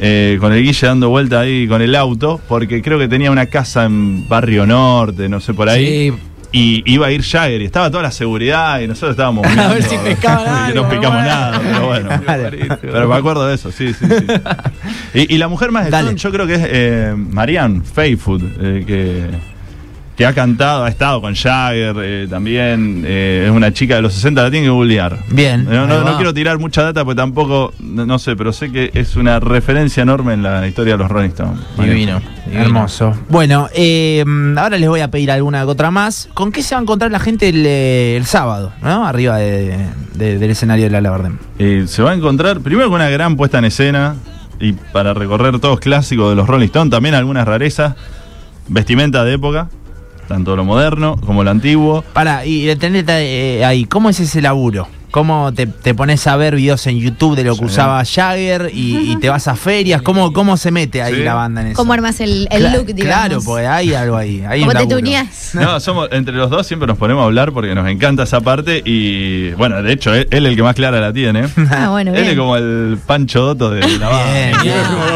eh, 0.00 0.36
con 0.40 0.52
el 0.52 0.62
Guille 0.62 0.86
dando 0.86 1.08
vuelta 1.08 1.40
ahí 1.40 1.66
con 1.66 1.80
el 1.80 1.94
auto, 1.94 2.40
porque 2.48 2.82
creo 2.82 2.98
que 2.98 3.08
tenía 3.08 3.30
una 3.30 3.46
casa 3.46 3.84
en 3.84 4.28
Barrio 4.28 4.66
Norte, 4.66 5.28
no 5.28 5.40
sé 5.40 5.54
por 5.54 5.68
ahí. 5.68 6.10
Sí. 6.10 6.18
Y 6.52 6.82
iba 6.90 7.08
a 7.08 7.10
ir 7.10 7.22
Jagger 7.22 7.60
y 7.60 7.64
estaba 7.64 7.90
toda 7.90 8.04
la 8.04 8.10
seguridad 8.10 8.80
y 8.80 8.86
nosotros 8.86 9.10
estábamos 9.10 9.44
A 9.46 9.48
ver 9.48 9.56
mirando, 9.56 9.88
si 9.88 9.96
pescaban 9.98 10.48
algo, 10.64 10.82
no 10.82 10.88
picamos 10.88 11.22
bueno. 11.22 11.28
nada, 11.28 11.60
pero 11.60 11.86
bueno. 11.86 12.08
pero 12.80 13.08
me 13.08 13.14
acuerdo 13.14 13.46
de 13.46 13.54
eso, 13.54 13.72
sí, 13.72 13.92
sí, 13.92 14.06
sí. 14.06 14.26
Y, 15.14 15.34
y 15.34 15.38
la 15.38 15.48
mujer 15.48 15.70
más. 15.70 15.86
Stone, 15.86 16.16
yo 16.16 16.30
creo 16.30 16.46
que 16.46 16.54
es 16.54 16.62
eh, 16.64 17.14
Marianne 17.16 17.82
Faithfull, 17.82 18.54
eh, 18.60 18.84
que 18.86 19.55
que 20.16 20.24
ha 20.24 20.32
cantado, 20.32 20.84
ha 20.84 20.88
estado 20.88 21.20
con 21.20 21.34
Jagger 21.34 21.94
eh, 22.02 22.26
también, 22.28 23.04
eh, 23.06 23.44
es 23.46 23.50
una 23.50 23.70
chica 23.72 23.96
de 23.96 24.02
los 24.02 24.14
60, 24.14 24.42
la 24.44 24.50
tiene 24.50 24.66
que 24.66 24.70
bullear. 24.70 25.18
Bien. 25.30 25.66
No, 25.66 26.16
quiero 26.16 26.32
tirar 26.32 26.58
mucha 26.58 26.82
data 26.82 27.04
porque 27.04 27.16
tampoco, 27.16 27.74
no, 27.80 28.06
no 28.06 28.18
sé, 28.18 28.34
pero 28.34 28.52
sé 28.52 28.72
que 28.72 28.90
es 28.94 29.16
una 29.16 29.40
referencia 29.40 30.02
enorme 30.02 30.32
en 30.34 30.42
la 30.42 30.66
historia 30.66 30.94
de 30.94 30.98
los 30.98 31.10
Rolling 31.10 31.28
Stones. 31.28 31.60
Divino. 31.78 32.20
divino. 32.46 32.62
Hermoso. 32.62 33.14
Bueno, 33.28 33.68
eh, 33.74 34.24
ahora 34.56 34.78
les 34.78 34.88
voy 34.88 35.00
a 35.00 35.10
pedir 35.10 35.30
alguna 35.30 35.64
otra 35.66 35.90
más. 35.90 36.28
¿Con 36.32 36.50
qué 36.50 36.62
se 36.62 36.74
va 36.74 36.78
a 36.78 36.82
encontrar 36.82 37.10
la 37.10 37.18
gente 37.20 37.50
el, 37.50 37.66
el 37.66 38.24
sábado, 38.24 38.72
¿no? 38.82 39.06
Arriba 39.06 39.36
de- 39.36 39.76
de- 40.14 40.38
del 40.38 40.50
escenario 40.50 40.84
de 40.86 40.90
la 40.92 41.00
Labardem. 41.02 41.36
Eh, 41.58 41.84
se 41.86 42.02
va 42.02 42.12
a 42.12 42.14
encontrar 42.14 42.60
primero 42.60 42.88
con 42.88 42.96
una 43.02 43.10
gran 43.10 43.36
puesta 43.36 43.58
en 43.58 43.66
escena 43.66 44.16
y 44.60 44.72
para 44.72 45.12
recorrer 45.12 45.58
todos 45.58 45.78
clásicos 45.78 46.30
de 46.30 46.36
los 46.36 46.46
Rolling 46.48 46.66
Stones, 46.68 46.90
también 46.90 47.14
algunas 47.14 47.46
rarezas, 47.46 47.94
vestimenta 48.68 49.24
de 49.24 49.34
época, 49.34 49.68
tanto 50.26 50.56
lo 50.56 50.64
moderno 50.64 51.16
como 51.24 51.44
lo 51.44 51.50
antiguo. 51.50 52.04
Para, 52.12 52.44
y 52.44 52.64
detenete 52.64 53.58
eh, 53.58 53.64
ahí, 53.64 53.84
¿cómo 53.84 54.10
es 54.10 54.20
ese 54.20 54.42
laburo? 54.42 54.88
¿Cómo 55.16 55.50
te, 55.54 55.66
te 55.66 55.94
pones 55.94 56.26
a 56.26 56.36
ver 56.36 56.56
videos 56.56 56.86
en 56.88 56.98
YouTube 57.00 57.36
de 57.36 57.44
lo 57.44 57.54
que 57.54 57.60
Sí. 57.60 57.64
usaba 57.64 58.04
Jagger 58.04 58.70
y, 58.74 59.12
y 59.12 59.16
te 59.16 59.30
vas 59.30 59.48
a 59.48 59.56
ferias? 59.56 60.02
¿Cómo, 60.02 60.30
cómo 60.34 60.58
se 60.58 60.70
mete 60.70 61.00
ahí 61.00 61.14
Sí. 61.14 61.22
la 61.22 61.32
banda 61.32 61.62
en 61.62 61.68
eso? 61.68 61.76
¿Cómo 61.78 61.94
armas 61.94 62.20
el, 62.20 62.46
el 62.50 62.66
Cla- 62.66 62.72
look, 62.76 62.84
digamos? 62.88 63.06
Claro, 63.06 63.40
porque 63.42 63.66
hay 63.66 63.94
algo 63.94 64.14
ahí. 64.18 64.44
hay 64.46 64.60
¿Cómo 64.60 64.72
un 64.72 64.76
te 64.76 64.94
tuneás? 64.94 65.52
No, 65.54 65.80
somos 65.80 66.10
entre 66.12 66.34
los 66.34 66.50
dos 66.50 66.66
siempre 66.66 66.86
nos 66.86 66.98
ponemos 66.98 67.22
a 67.22 67.24
hablar 67.24 67.52
porque 67.52 67.74
nos 67.74 67.88
encanta 67.88 68.24
esa 68.24 68.42
parte 68.42 68.82
y 68.84 69.52
bueno, 69.52 69.82
de 69.82 69.90
hecho 69.90 70.12
él, 70.12 70.28
él 70.30 70.44
el 70.44 70.54
que 70.54 70.62
más 70.62 70.74
clara 70.74 71.00
la 71.00 71.14
tiene. 71.14 71.46
Ah, 71.70 71.88
bueno, 71.88 72.14
Él 72.14 72.24
es 72.24 72.36
como 72.36 72.54
el 72.56 72.98
Pancho 73.06 73.40
Doto 73.40 73.70
de 73.70 73.80
la 73.98 74.08
banda. 74.10 74.32
Bien, 74.34 74.52
bien. 74.62 74.74
somos 74.84 75.10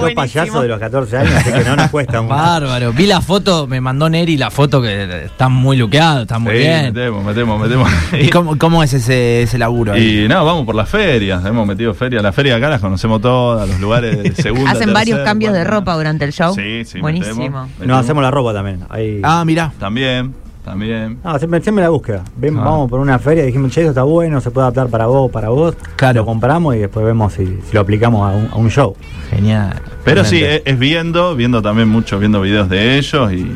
dos 0.00 0.12
payasos 0.14 0.62
de 0.62 0.68
los 0.68 0.80
14 0.80 1.16
años, 1.16 1.32
así 1.34 1.52
que 1.52 1.60
no 1.64 1.76
nos 1.76 1.90
cuesta 1.92 2.22
mucho. 2.22 2.34
Bárbaro. 2.34 2.92
Vi 2.92 3.06
la 3.06 3.20
foto, 3.20 3.68
me 3.68 3.80
mandó 3.80 4.08
Neri 4.10 4.36
la 4.36 4.50
foto 4.50 4.82
que 4.82 5.26
está 5.26 5.48
muy 5.48 5.76
luqueado, 5.76 6.22
está 6.22 6.40
muy 6.40 6.52
Sí, 6.54 6.58
bien. 6.58 6.82
metemos, 6.86 7.24
metemos, 7.24 7.60
metemos. 7.60 7.88
¿Y 8.20 8.28
cómo, 8.30 8.58
cómo 8.58 8.82
es 8.82 8.92
ese, 8.94 9.27
ese 9.42 9.58
laburo 9.58 9.92
ahí? 9.92 10.24
Y 10.24 10.28
no, 10.28 10.44
vamos 10.44 10.64
por 10.66 10.74
las 10.74 10.88
ferias, 10.88 11.44
hemos 11.44 11.66
metido 11.66 11.94
ferias. 11.94 12.22
Las 12.22 12.34
ferias 12.34 12.56
acá 12.58 12.68
las 12.68 12.80
conocemos 12.80 13.20
todas, 13.20 13.68
los 13.68 13.78
lugares 13.80 14.22
de 14.22 14.32
segunda. 14.42 14.70
Hacen 14.72 14.92
varios 14.92 15.20
cambios 15.20 15.52
de 15.52 15.64
ropa 15.64 15.94
durante 15.94 16.24
el 16.24 16.32
show. 16.32 16.54
Sí, 16.54 16.84
sí, 16.84 17.00
Buenísimo. 17.00 17.36
metemos, 17.36 17.68
metemos. 17.70 17.86
Nos 17.88 18.00
hacemos 18.04 18.22
la 18.22 18.30
ropa 18.30 18.52
también. 18.52 18.80
Ahí. 18.88 19.20
Ah, 19.22 19.44
mirá. 19.44 19.72
También, 19.78 20.34
también. 20.64 21.18
No, 21.24 21.38
siempre, 21.38 21.60
siempre 21.62 21.82
la 21.84 21.90
búsqueda. 21.90 22.24
Ven, 22.36 22.58
Ah. 22.58 22.64
Vamos 22.64 22.90
por 22.90 23.00
una 23.00 23.18
feria, 23.18 23.44
dijimos, 23.44 23.72
che, 23.72 23.80
esto 23.80 23.90
está 23.90 24.02
bueno, 24.02 24.40
se 24.40 24.50
puede 24.50 24.64
adaptar 24.66 24.88
para 24.88 25.06
vos, 25.06 25.30
para 25.30 25.48
vos. 25.48 25.74
Claro. 25.96 26.20
Lo 26.20 26.26
compramos 26.26 26.74
y 26.76 26.78
después 26.78 27.04
vemos 27.06 27.32
si, 27.32 27.44
si 27.46 27.72
lo 27.72 27.80
aplicamos 27.80 28.28
a 28.30 28.34
un, 28.36 28.48
a 28.52 28.56
un 28.56 28.70
show. 28.70 28.94
Genial. 29.30 29.74
Pero 30.04 30.24
sí, 30.24 30.42
es, 30.42 30.62
es 30.64 30.78
viendo, 30.78 31.34
viendo 31.36 31.60
también 31.62 31.88
mucho, 31.88 32.18
viendo 32.18 32.40
videos 32.40 32.68
de 32.68 32.96
ellos 32.98 33.32
y, 33.32 33.46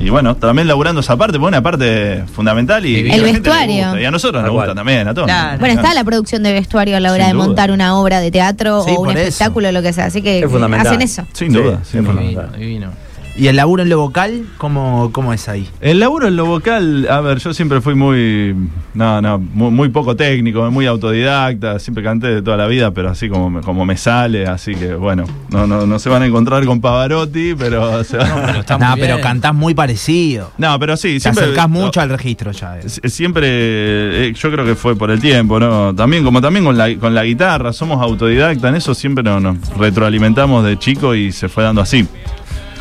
y 0.00 0.08
bueno, 0.10 0.34
también 0.36 0.66
laburando 0.66 1.00
esa 1.00 1.16
parte, 1.16 1.38
porque 1.38 1.48
una 1.48 1.62
parte 1.62 2.24
fundamental 2.34 2.84
y, 2.86 2.96
El 3.00 3.06
y 3.06 3.20
vestuario. 3.20 3.84
gusta, 3.86 4.00
y 4.00 4.04
a 4.04 4.10
nosotros 4.10 4.42
nos 4.42 4.52
gusta 4.52 4.74
también, 4.74 5.06
a 5.06 5.14
todos. 5.14 5.26
Claro. 5.28 5.58
Bueno, 5.58 5.74
está 5.74 5.94
la 5.94 6.02
producción 6.04 6.42
de 6.42 6.52
vestuario 6.52 6.96
a 6.96 7.00
la 7.00 7.12
hora 7.12 7.24
Sin 7.26 7.32
de 7.32 7.34
duda. 7.36 7.46
montar 7.46 7.70
una 7.70 7.96
obra 7.98 8.20
de 8.20 8.30
teatro 8.30 8.82
Sí, 8.84 8.90
o 8.96 9.00
un 9.02 9.10
eso. 9.10 9.18
espectáculo, 9.18 9.70
lo 9.72 9.82
que 9.82 9.92
sea. 9.92 10.06
Así 10.06 10.22
que 10.22 10.40
Es 10.40 10.50
fundamental. 10.50 10.86
hacen 10.86 11.02
eso. 11.02 11.26
Sin 11.32 11.52
Sí, 11.52 11.58
duda, 11.58 11.78
es 11.82 11.88
sin 11.88 12.02
duda. 12.04 12.12
Divino, 12.14 12.30
fundamental. 12.40 12.60
divino. 12.60 12.90
¿Y 13.36 13.46
el 13.46 13.56
laburo 13.56 13.82
en 13.82 13.88
lo 13.88 13.98
vocal, 13.98 14.44
cómo, 14.58 15.10
cómo 15.12 15.32
es 15.32 15.48
ahí? 15.48 15.66
El 15.80 15.98
laburo 16.00 16.26
en 16.28 16.36
lo 16.36 16.44
vocal, 16.44 17.06
a 17.08 17.20
ver, 17.20 17.38
yo 17.38 17.54
siempre 17.54 17.80
fui 17.80 17.94
muy, 17.94 18.54
no, 18.92 19.22
no, 19.22 19.38
muy, 19.38 19.70
muy 19.70 19.88
poco 19.88 20.14
técnico, 20.14 20.70
muy 20.70 20.84
autodidacta, 20.86 21.78
siempre 21.78 22.04
canté 22.04 22.26
de 22.26 22.42
toda 22.42 22.58
la 22.58 22.66
vida, 22.66 22.90
pero 22.90 23.08
así 23.08 23.28
como 23.30 23.48
me, 23.48 23.60
como 23.62 23.86
me 23.86 23.96
sale, 23.96 24.46
así 24.46 24.74
que 24.74 24.94
bueno, 24.94 25.24
no, 25.50 25.66
no, 25.66 25.86
no 25.86 25.98
se 25.98 26.10
van 26.10 26.22
a 26.22 26.26
encontrar 26.26 26.66
con 26.66 26.80
Pavarotti, 26.82 27.54
pero 27.54 28.04
se 28.04 28.18
van- 28.18 28.42
Pero 28.46 28.60
está 28.60 28.76
Nah, 28.78 28.90
muy 28.90 29.00
pero 29.00 29.14
bien. 29.14 29.26
cantás 29.26 29.54
muy 29.54 29.74
parecido. 29.74 30.50
No, 30.58 30.78
pero 30.78 30.96
sí, 30.98 31.14
Te 31.14 31.20
siempre... 31.20 31.44
acercás 31.44 31.70
no, 31.70 31.80
mucho 31.80 32.00
al 32.02 32.10
registro 32.10 32.50
ya. 32.52 32.78
eh. 32.78 32.88
Siempre, 33.08 33.46
eh, 33.48 34.32
yo 34.34 34.50
creo 34.50 34.64
que 34.66 34.74
fue 34.74 34.96
por 34.96 35.10
el 35.10 35.20
tiempo, 35.20 35.58
¿no? 35.58 35.94
También, 35.94 36.24
como 36.24 36.40
también 36.42 36.64
con 36.64 36.76
la, 36.76 36.94
con 36.96 37.14
la 37.14 37.24
guitarra, 37.24 37.72
somos 37.72 38.02
autodidactas, 38.02 38.68
en 38.68 38.74
eso 38.74 38.92
siempre 38.94 39.24
nos, 39.24 39.40
nos 39.40 39.56
retroalimentamos 39.78 40.64
de 40.64 40.78
chico 40.78 41.14
y 41.14 41.32
se 41.32 41.48
fue 41.48 41.62
dando 41.64 41.80
así. 41.80 42.06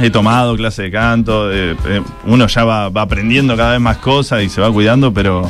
He 0.01 0.09
tomado 0.09 0.55
clase 0.55 0.83
de 0.83 0.91
canto, 0.91 1.51
eh, 1.51 1.75
eh, 1.85 2.01
uno 2.25 2.47
ya 2.47 2.63
va, 2.63 2.88
va 2.89 3.01
aprendiendo 3.01 3.57
cada 3.57 3.73
vez 3.73 3.81
más 3.81 3.97
cosas 3.97 4.41
y 4.43 4.49
se 4.49 4.62
va 4.62 4.71
cuidando, 4.71 5.13
pero 5.13 5.49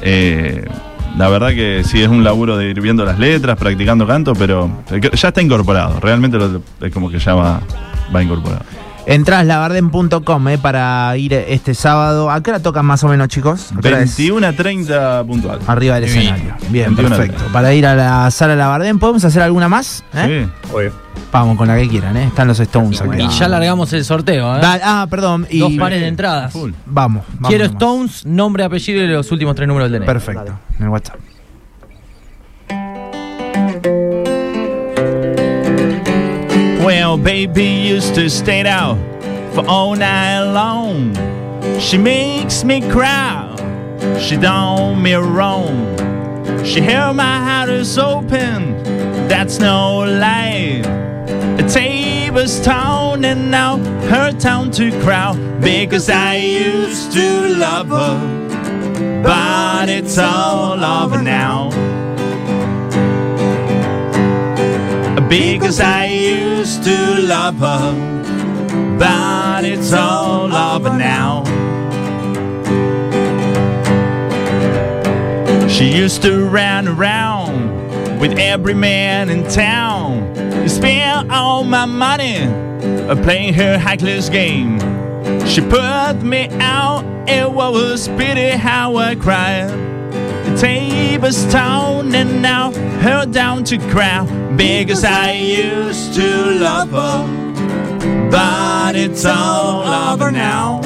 eh, 0.00 0.64
la 1.18 1.28
verdad 1.28 1.48
que 1.50 1.82
sí 1.84 2.00
es 2.00 2.08
un 2.08 2.22
laburo 2.22 2.56
de 2.56 2.66
ir 2.70 2.80
viendo 2.80 3.04
las 3.04 3.18
letras, 3.18 3.56
practicando 3.58 4.06
canto, 4.06 4.32
pero 4.34 4.70
eh, 4.92 5.00
ya 5.12 5.28
está 5.28 5.42
incorporado, 5.42 5.98
realmente 5.98 6.38
lo- 6.38 6.62
es 6.80 6.92
como 6.92 7.10
que 7.10 7.18
ya 7.18 7.34
va, 7.34 7.60
va 8.14 8.22
incorporado. 8.22 8.62
Entrás 9.06 9.44
lavarden.com 9.44 10.48
eh, 10.48 10.56
para 10.58 11.14
ir 11.18 11.34
este 11.34 11.74
sábado. 11.74 12.30
¿A 12.30 12.42
qué 12.42 12.50
hora 12.50 12.60
tocan 12.60 12.86
más 12.86 13.04
o 13.04 13.08
menos, 13.08 13.28
chicos? 13.28 13.70
¿A 13.76 13.80
qué 13.80 13.88
hora 13.88 14.00
es? 14.02 14.16
21 14.16 14.46
a 14.46 14.52
30 14.54 15.24
puntual. 15.24 15.58
Arriba 15.66 16.00
del 16.00 16.08
Divino. 16.10 16.34
escenario. 16.34 16.54
Bien, 16.70 16.94
21 16.96 17.08
perfecto. 17.16 17.44
Para 17.52 17.74
ir 17.74 17.86
a 17.86 17.94
la 17.94 18.30
sala 18.30 18.56
Labardén, 18.56 18.98
¿podemos 18.98 19.22
hacer 19.24 19.42
alguna 19.42 19.68
más? 19.68 20.02
¿Eh? 20.14 20.46
Sí. 20.46 20.70
Obvio. 20.72 20.92
Vamos 21.30 21.58
con 21.58 21.66
la 21.68 21.76
que 21.76 21.88
quieran, 21.88 22.16
¿eh? 22.16 22.24
Están 22.28 22.46
los 22.48 22.58
Stones 22.60 23.00
aquí. 23.02 23.20
Y 23.22 23.28
ya 23.28 23.48
largamos 23.48 23.92
el 23.92 24.04
sorteo, 24.04 24.56
¿eh? 24.56 24.60
Da- 24.60 24.80
ah, 24.82 25.06
perdón. 25.10 25.46
Y 25.50 25.58
Dos 25.58 25.72
pares 25.78 26.00
de 26.00 26.06
entradas. 26.08 26.52
Full. 26.52 26.70
Vamos, 26.86 27.24
vamos. 27.34 27.48
Quiero 27.48 27.64
nomás. 27.64 27.82
Stones, 27.82 28.26
nombre, 28.26 28.64
apellido 28.64 29.02
y 29.02 29.08
los 29.08 29.30
últimos 29.32 29.54
tres 29.54 29.68
números 29.68 29.90
del 29.90 30.00
DNI. 30.00 30.06
Perfecto. 30.06 30.58
En 30.78 30.84
el 30.84 30.88
WhatsApp. 30.88 31.16
Well, 36.84 37.16
baby 37.16 37.64
used 37.64 38.14
to 38.16 38.28
stay 38.28 38.60
out 38.66 38.98
for 39.54 39.66
all 39.66 39.96
night 39.96 40.42
long. 40.52 41.14
She 41.80 41.96
makes 41.96 42.62
me 42.62 42.82
cry. 42.90 43.56
She 44.20 44.36
done 44.36 45.02
me 45.02 45.14
wrong. 45.14 45.96
She 46.62 46.82
held 46.82 47.16
my 47.16 47.38
heart 47.42 47.70
is 47.70 47.96
open. 47.96 48.82
That's 49.28 49.58
no 49.58 50.00
lie. 50.00 50.82
Tabor's 51.72 52.60
town 52.60 53.24
and 53.24 53.50
now 53.50 53.78
her 54.10 54.32
town 54.32 54.70
to 54.72 54.90
crowd 55.00 55.38
because 55.62 56.10
I 56.10 56.36
used 56.36 57.12
to 57.12 57.48
love 57.48 57.88
her, 57.88 59.22
but 59.22 59.88
it's 59.88 60.18
all 60.18 60.84
over 60.84 61.22
now. 61.22 61.70
Because 65.28 65.80
I 65.80 66.06
used 66.06 66.84
to 66.84 67.20
love 67.22 67.56
her, 67.58 68.98
but 68.98 69.64
it's 69.64 69.92
all 69.92 70.54
over 70.54 70.90
now. 70.90 71.44
She 75.68 75.92
used 75.96 76.22
to 76.22 76.46
run 76.46 76.86
around 76.86 78.18
with 78.20 78.38
every 78.38 78.74
man 78.74 79.28
in 79.28 79.42
town. 79.48 80.34
Spend 80.68 81.32
all 81.32 81.64
my 81.64 81.84
money 81.84 82.38
uh, 83.08 83.16
playing 83.22 83.54
her 83.54 83.78
class 83.98 84.28
game. 84.28 84.78
She 85.46 85.60
put 85.62 86.22
me 86.22 86.48
out, 86.60 87.04
it 87.28 87.50
was 87.50 88.08
pity 88.08 88.50
how 88.50 88.96
I 88.96 89.14
cried. 89.14 89.93
Tabor's 90.56 91.44
town 91.52 92.14
and 92.14 92.40
now 92.40 92.72
her 93.00 93.26
down 93.26 93.64
to 93.64 93.78
crowd 93.90 94.28
because 94.56 95.04
I 95.04 95.32
used 95.32 96.14
to 96.14 96.50
love 96.60 96.90
her, 96.90 98.30
but 98.30 98.94
it's 98.94 99.24
all 99.24 100.12
over 100.12 100.30
now. 100.30 100.80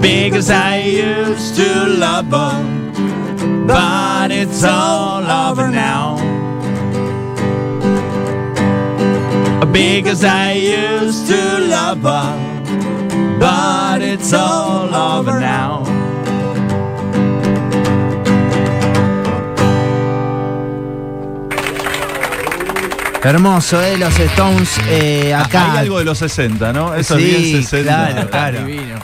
Because 0.00 0.50
I 0.50 0.78
used 0.78 1.56
to 1.56 1.86
love 1.86 2.26
her, 2.26 3.66
but 3.66 4.30
it's 4.30 4.62
all 4.62 5.24
over 5.24 5.68
now. 5.68 6.16
Because 9.72 10.24
I 10.24 10.52
used 10.52 11.26
to 11.28 11.58
love 11.68 12.02
her, 12.02 13.38
but 13.40 14.02
it's 14.02 14.32
all 14.32 14.94
over 14.94 15.40
now. 15.40 15.95
Hermoso, 23.26 23.82
¿eh? 23.82 23.98
Los 23.98 24.16
Stones 24.20 24.70
eh, 24.88 25.34
acá. 25.34 25.72
Hay 25.72 25.78
algo 25.78 25.98
de 25.98 26.04
los 26.04 26.16
60, 26.18 26.72
¿no? 26.72 26.94
Eso 26.94 27.16
Sí, 27.18 27.24
es 27.28 27.42
bien 27.42 27.62
60. 27.64 27.82
claro, 28.12 28.30
claro. 28.30 28.64
Divino. 28.64 28.94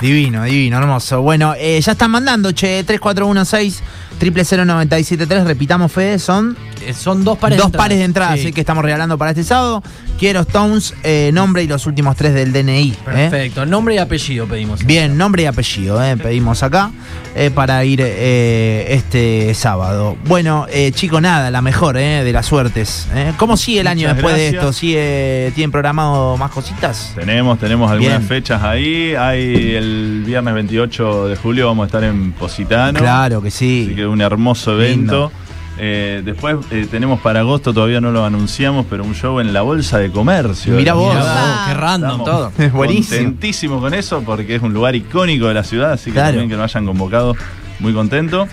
Divino, 0.00 0.42
divino, 0.42 0.78
hermoso. 0.78 1.22
Bueno, 1.22 1.54
eh, 1.56 1.80
ya 1.80 1.92
están 1.92 2.10
mandando, 2.10 2.50
che, 2.50 2.82
3416 2.82 3.80
000973, 4.18 5.44
repitamos, 5.44 5.92
Fede, 5.92 6.18
son 6.18 6.56
Son 6.94 7.24
dos 7.24 7.38
pares 7.38 7.58
dos 7.58 7.66
de 7.66 7.68
entradas. 7.68 7.84
pares 7.86 7.98
de 7.98 8.04
entradas 8.04 8.40
Sí. 8.40 8.46
eh, 8.48 8.52
que 8.52 8.60
estamos 8.60 8.84
regalando 8.84 9.18
para 9.18 9.30
este 9.32 9.44
sábado. 9.44 9.82
Quiero 10.18 10.40
Stones, 10.40 10.94
eh, 11.04 11.30
nombre 11.32 11.62
y 11.62 11.66
los 11.68 11.86
últimos 11.86 12.16
tres 12.16 12.34
del 12.34 12.52
DNI. 12.52 12.90
eh. 12.90 12.96
Perfecto. 13.04 13.64
Nombre 13.66 13.94
y 13.94 13.98
apellido 13.98 14.46
pedimos. 14.46 14.84
Bien, 14.84 15.16
nombre 15.16 15.42
y 15.42 15.46
apellido, 15.46 16.02
eh, 16.04 16.16
pedimos 16.16 16.62
acá 16.62 16.90
eh, 17.36 17.50
para 17.54 17.84
ir 17.84 18.00
eh, 18.02 18.86
este 18.88 19.54
sábado. 19.54 20.16
Bueno, 20.26 20.66
eh, 20.70 20.90
chico, 20.92 21.20
nada, 21.20 21.50
la 21.50 21.62
mejor 21.62 21.96
eh, 21.96 22.24
de 22.24 22.32
las 22.32 22.46
suertes. 22.46 23.06
eh. 23.14 23.32
¿Cómo 23.36 23.56
sigue 23.56 23.80
el 23.80 23.86
año 23.86 24.02
Muchas 24.08 24.16
después 24.16 24.34
de 24.36 24.48
esto? 24.48 24.72
¿Sigue, 24.72 25.52
¿Tienen 25.54 25.70
programado 25.70 26.36
más 26.36 26.50
cositas? 26.50 27.12
Tenemos, 27.14 27.58
tenemos 27.58 27.90
algunas 27.90 28.18
Bien. 28.18 28.28
fechas 28.28 28.62
ahí. 28.62 29.14
Hay 29.14 29.74
el 29.76 30.22
viernes 30.26 30.54
28 30.54 31.28
de 31.28 31.36
julio 31.36 31.66
vamos 31.66 31.84
a 31.84 31.86
estar 31.86 32.02
en 32.04 32.32
Positano. 32.32 32.98
Claro 32.98 33.40
que 33.40 33.50
sí. 33.50 33.84
Así 33.86 33.94
que 33.94 34.06
un 34.06 34.20
hermoso 34.20 34.72
evento. 34.72 35.30
Lindo. 35.30 35.32
Eh, 35.80 36.22
después 36.24 36.56
eh, 36.72 36.86
tenemos 36.90 37.20
para 37.20 37.40
agosto, 37.40 37.72
todavía 37.72 38.00
no 38.00 38.10
lo 38.10 38.24
anunciamos, 38.24 38.84
pero 38.90 39.04
un 39.04 39.14
show 39.14 39.38
en 39.40 39.52
la 39.52 39.62
Bolsa 39.62 39.98
de 39.98 40.10
Comercio. 40.10 40.74
Mirá 40.74 40.94
vos. 40.94 41.14
Mirá 41.14 41.24
vos, 41.24 41.60
qué 41.68 41.74
random 41.74 42.10
Estamos 42.20 42.52
todo. 42.56 42.70
Buenísimo. 42.76 43.16
Contentísimo 43.24 43.80
con 43.80 43.94
eso 43.94 44.22
porque 44.26 44.56
es 44.56 44.62
un 44.62 44.72
lugar 44.74 44.96
icónico 44.96 45.46
de 45.48 45.54
la 45.54 45.62
ciudad, 45.64 45.92
así 45.92 46.06
que 46.06 46.14
Claro. 46.14 46.30
también 46.30 46.48
que 46.50 46.56
nos 46.56 46.64
hayan 46.64 46.84
convocado, 46.86 47.36
muy 47.78 47.92
contento. 47.92 48.48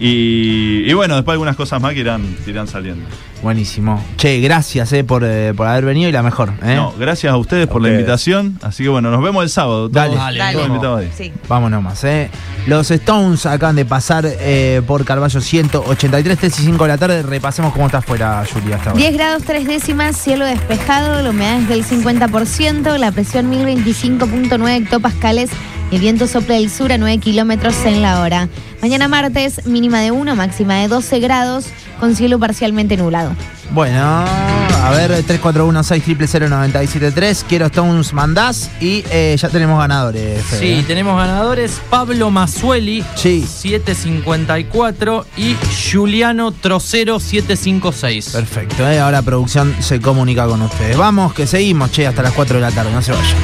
Y, 0.00 0.84
y 0.88 0.92
bueno, 0.94 1.16
después 1.16 1.34
algunas 1.34 1.56
cosas 1.56 1.80
más 1.82 1.92
que 1.94 2.00
irán, 2.00 2.22
que 2.44 2.50
irán 2.50 2.68
saliendo. 2.68 3.04
Buenísimo. 3.42 4.02
Che, 4.16 4.40
gracias 4.40 4.92
eh, 4.92 5.04
por, 5.04 5.22
eh, 5.24 5.52
por 5.56 5.68
haber 5.68 5.84
venido 5.84 6.08
y 6.08 6.12
la 6.12 6.24
mejor. 6.24 6.52
eh. 6.62 6.74
No, 6.74 6.92
gracias 6.98 7.32
a 7.32 7.36
ustedes 7.36 7.68
por 7.68 7.80
la 7.80 7.88
invitación. 7.90 8.58
Así 8.62 8.82
que 8.82 8.88
bueno, 8.88 9.10
nos 9.12 9.22
vemos 9.22 9.44
el 9.44 9.48
sábado. 9.48 9.88
Dale. 9.88 10.14
Todos- 10.16 10.24
Dale. 10.24 10.38
todos 10.38 10.54
Dale. 10.54 10.66
invitados 10.66 11.00
ahí. 11.00 11.10
Sí. 11.16 11.32
Vamos 11.48 11.70
nomás, 11.70 12.02
¿eh? 12.02 12.30
Los 12.66 12.90
Stones 12.90 13.46
acaban 13.46 13.76
de 13.76 13.84
pasar 13.84 14.24
eh, 14.26 14.82
por 14.86 15.04
Carballo 15.04 15.40
183, 15.40 16.36
3 16.38 16.58
y 16.60 16.62
5 16.64 16.84
de 16.84 16.88
la 16.88 16.98
tarde. 16.98 17.22
Repasemos 17.22 17.72
cómo 17.72 17.86
está 17.86 17.98
afuera, 17.98 18.44
Julia, 18.52 18.76
hasta 18.76 18.90
ahora. 18.90 19.00
10 19.00 19.14
grados 19.14 19.42
3 19.44 19.66
décimas, 19.68 20.16
cielo 20.16 20.44
despejado, 20.44 21.22
la 21.22 21.30
humedad 21.30 21.60
es 21.60 21.68
del 21.68 21.84
50%, 21.84 22.98
la 22.98 23.12
presión 23.12 23.50
1025.9 23.52 24.76
hectopascales 24.82 25.50
el 25.90 26.00
viento 26.00 26.26
sopla 26.26 26.56
del 26.56 26.70
sur 26.70 26.92
a 26.92 26.98
9 26.98 27.18
kilómetros 27.18 27.74
en 27.84 28.02
la 28.02 28.20
hora. 28.20 28.48
Mañana 28.82 29.08
martes, 29.08 29.66
mínima 29.66 30.00
de 30.00 30.10
1, 30.10 30.36
máxima 30.36 30.74
de 30.76 30.88
12 30.88 31.18
grados, 31.20 31.66
con 31.98 32.14
cielo 32.14 32.38
parcialmente 32.38 32.96
nublado. 32.96 33.32
Bueno, 33.70 34.00
a 34.00 34.90
ver, 34.92 35.22
3416 35.24 37.44
Quiero 37.46 37.66
Stones 37.66 38.14
mandás 38.14 38.70
y 38.80 39.04
eh, 39.10 39.36
ya 39.38 39.50
tenemos 39.50 39.78
ganadores. 39.78 40.42
Fede, 40.42 40.78
Sí, 40.78 40.84
tenemos 40.86 41.18
ganadores 41.18 41.78
Pablo 41.90 42.30
Mazzueli, 42.30 43.04
Sí. 43.14 43.44
754 43.46 45.26
y 45.36 45.54
Juliano 45.92 46.52
Trocero, 46.52 47.20
756. 47.20 48.30
Perfecto, 48.30 48.88
¿eh? 48.88 49.00
ahora 49.00 49.20
producción 49.22 49.74
se 49.80 50.00
comunica 50.00 50.46
con 50.46 50.62
ustedes. 50.62 50.96
Vamos, 50.96 51.34
que 51.34 51.46
seguimos, 51.46 51.92
che, 51.92 52.06
hasta 52.06 52.22
las 52.22 52.32
4 52.32 52.56
de 52.56 52.62
la 52.62 52.70
tarde, 52.70 52.90
no 52.92 53.02
se 53.02 53.12
vayan. 53.12 53.38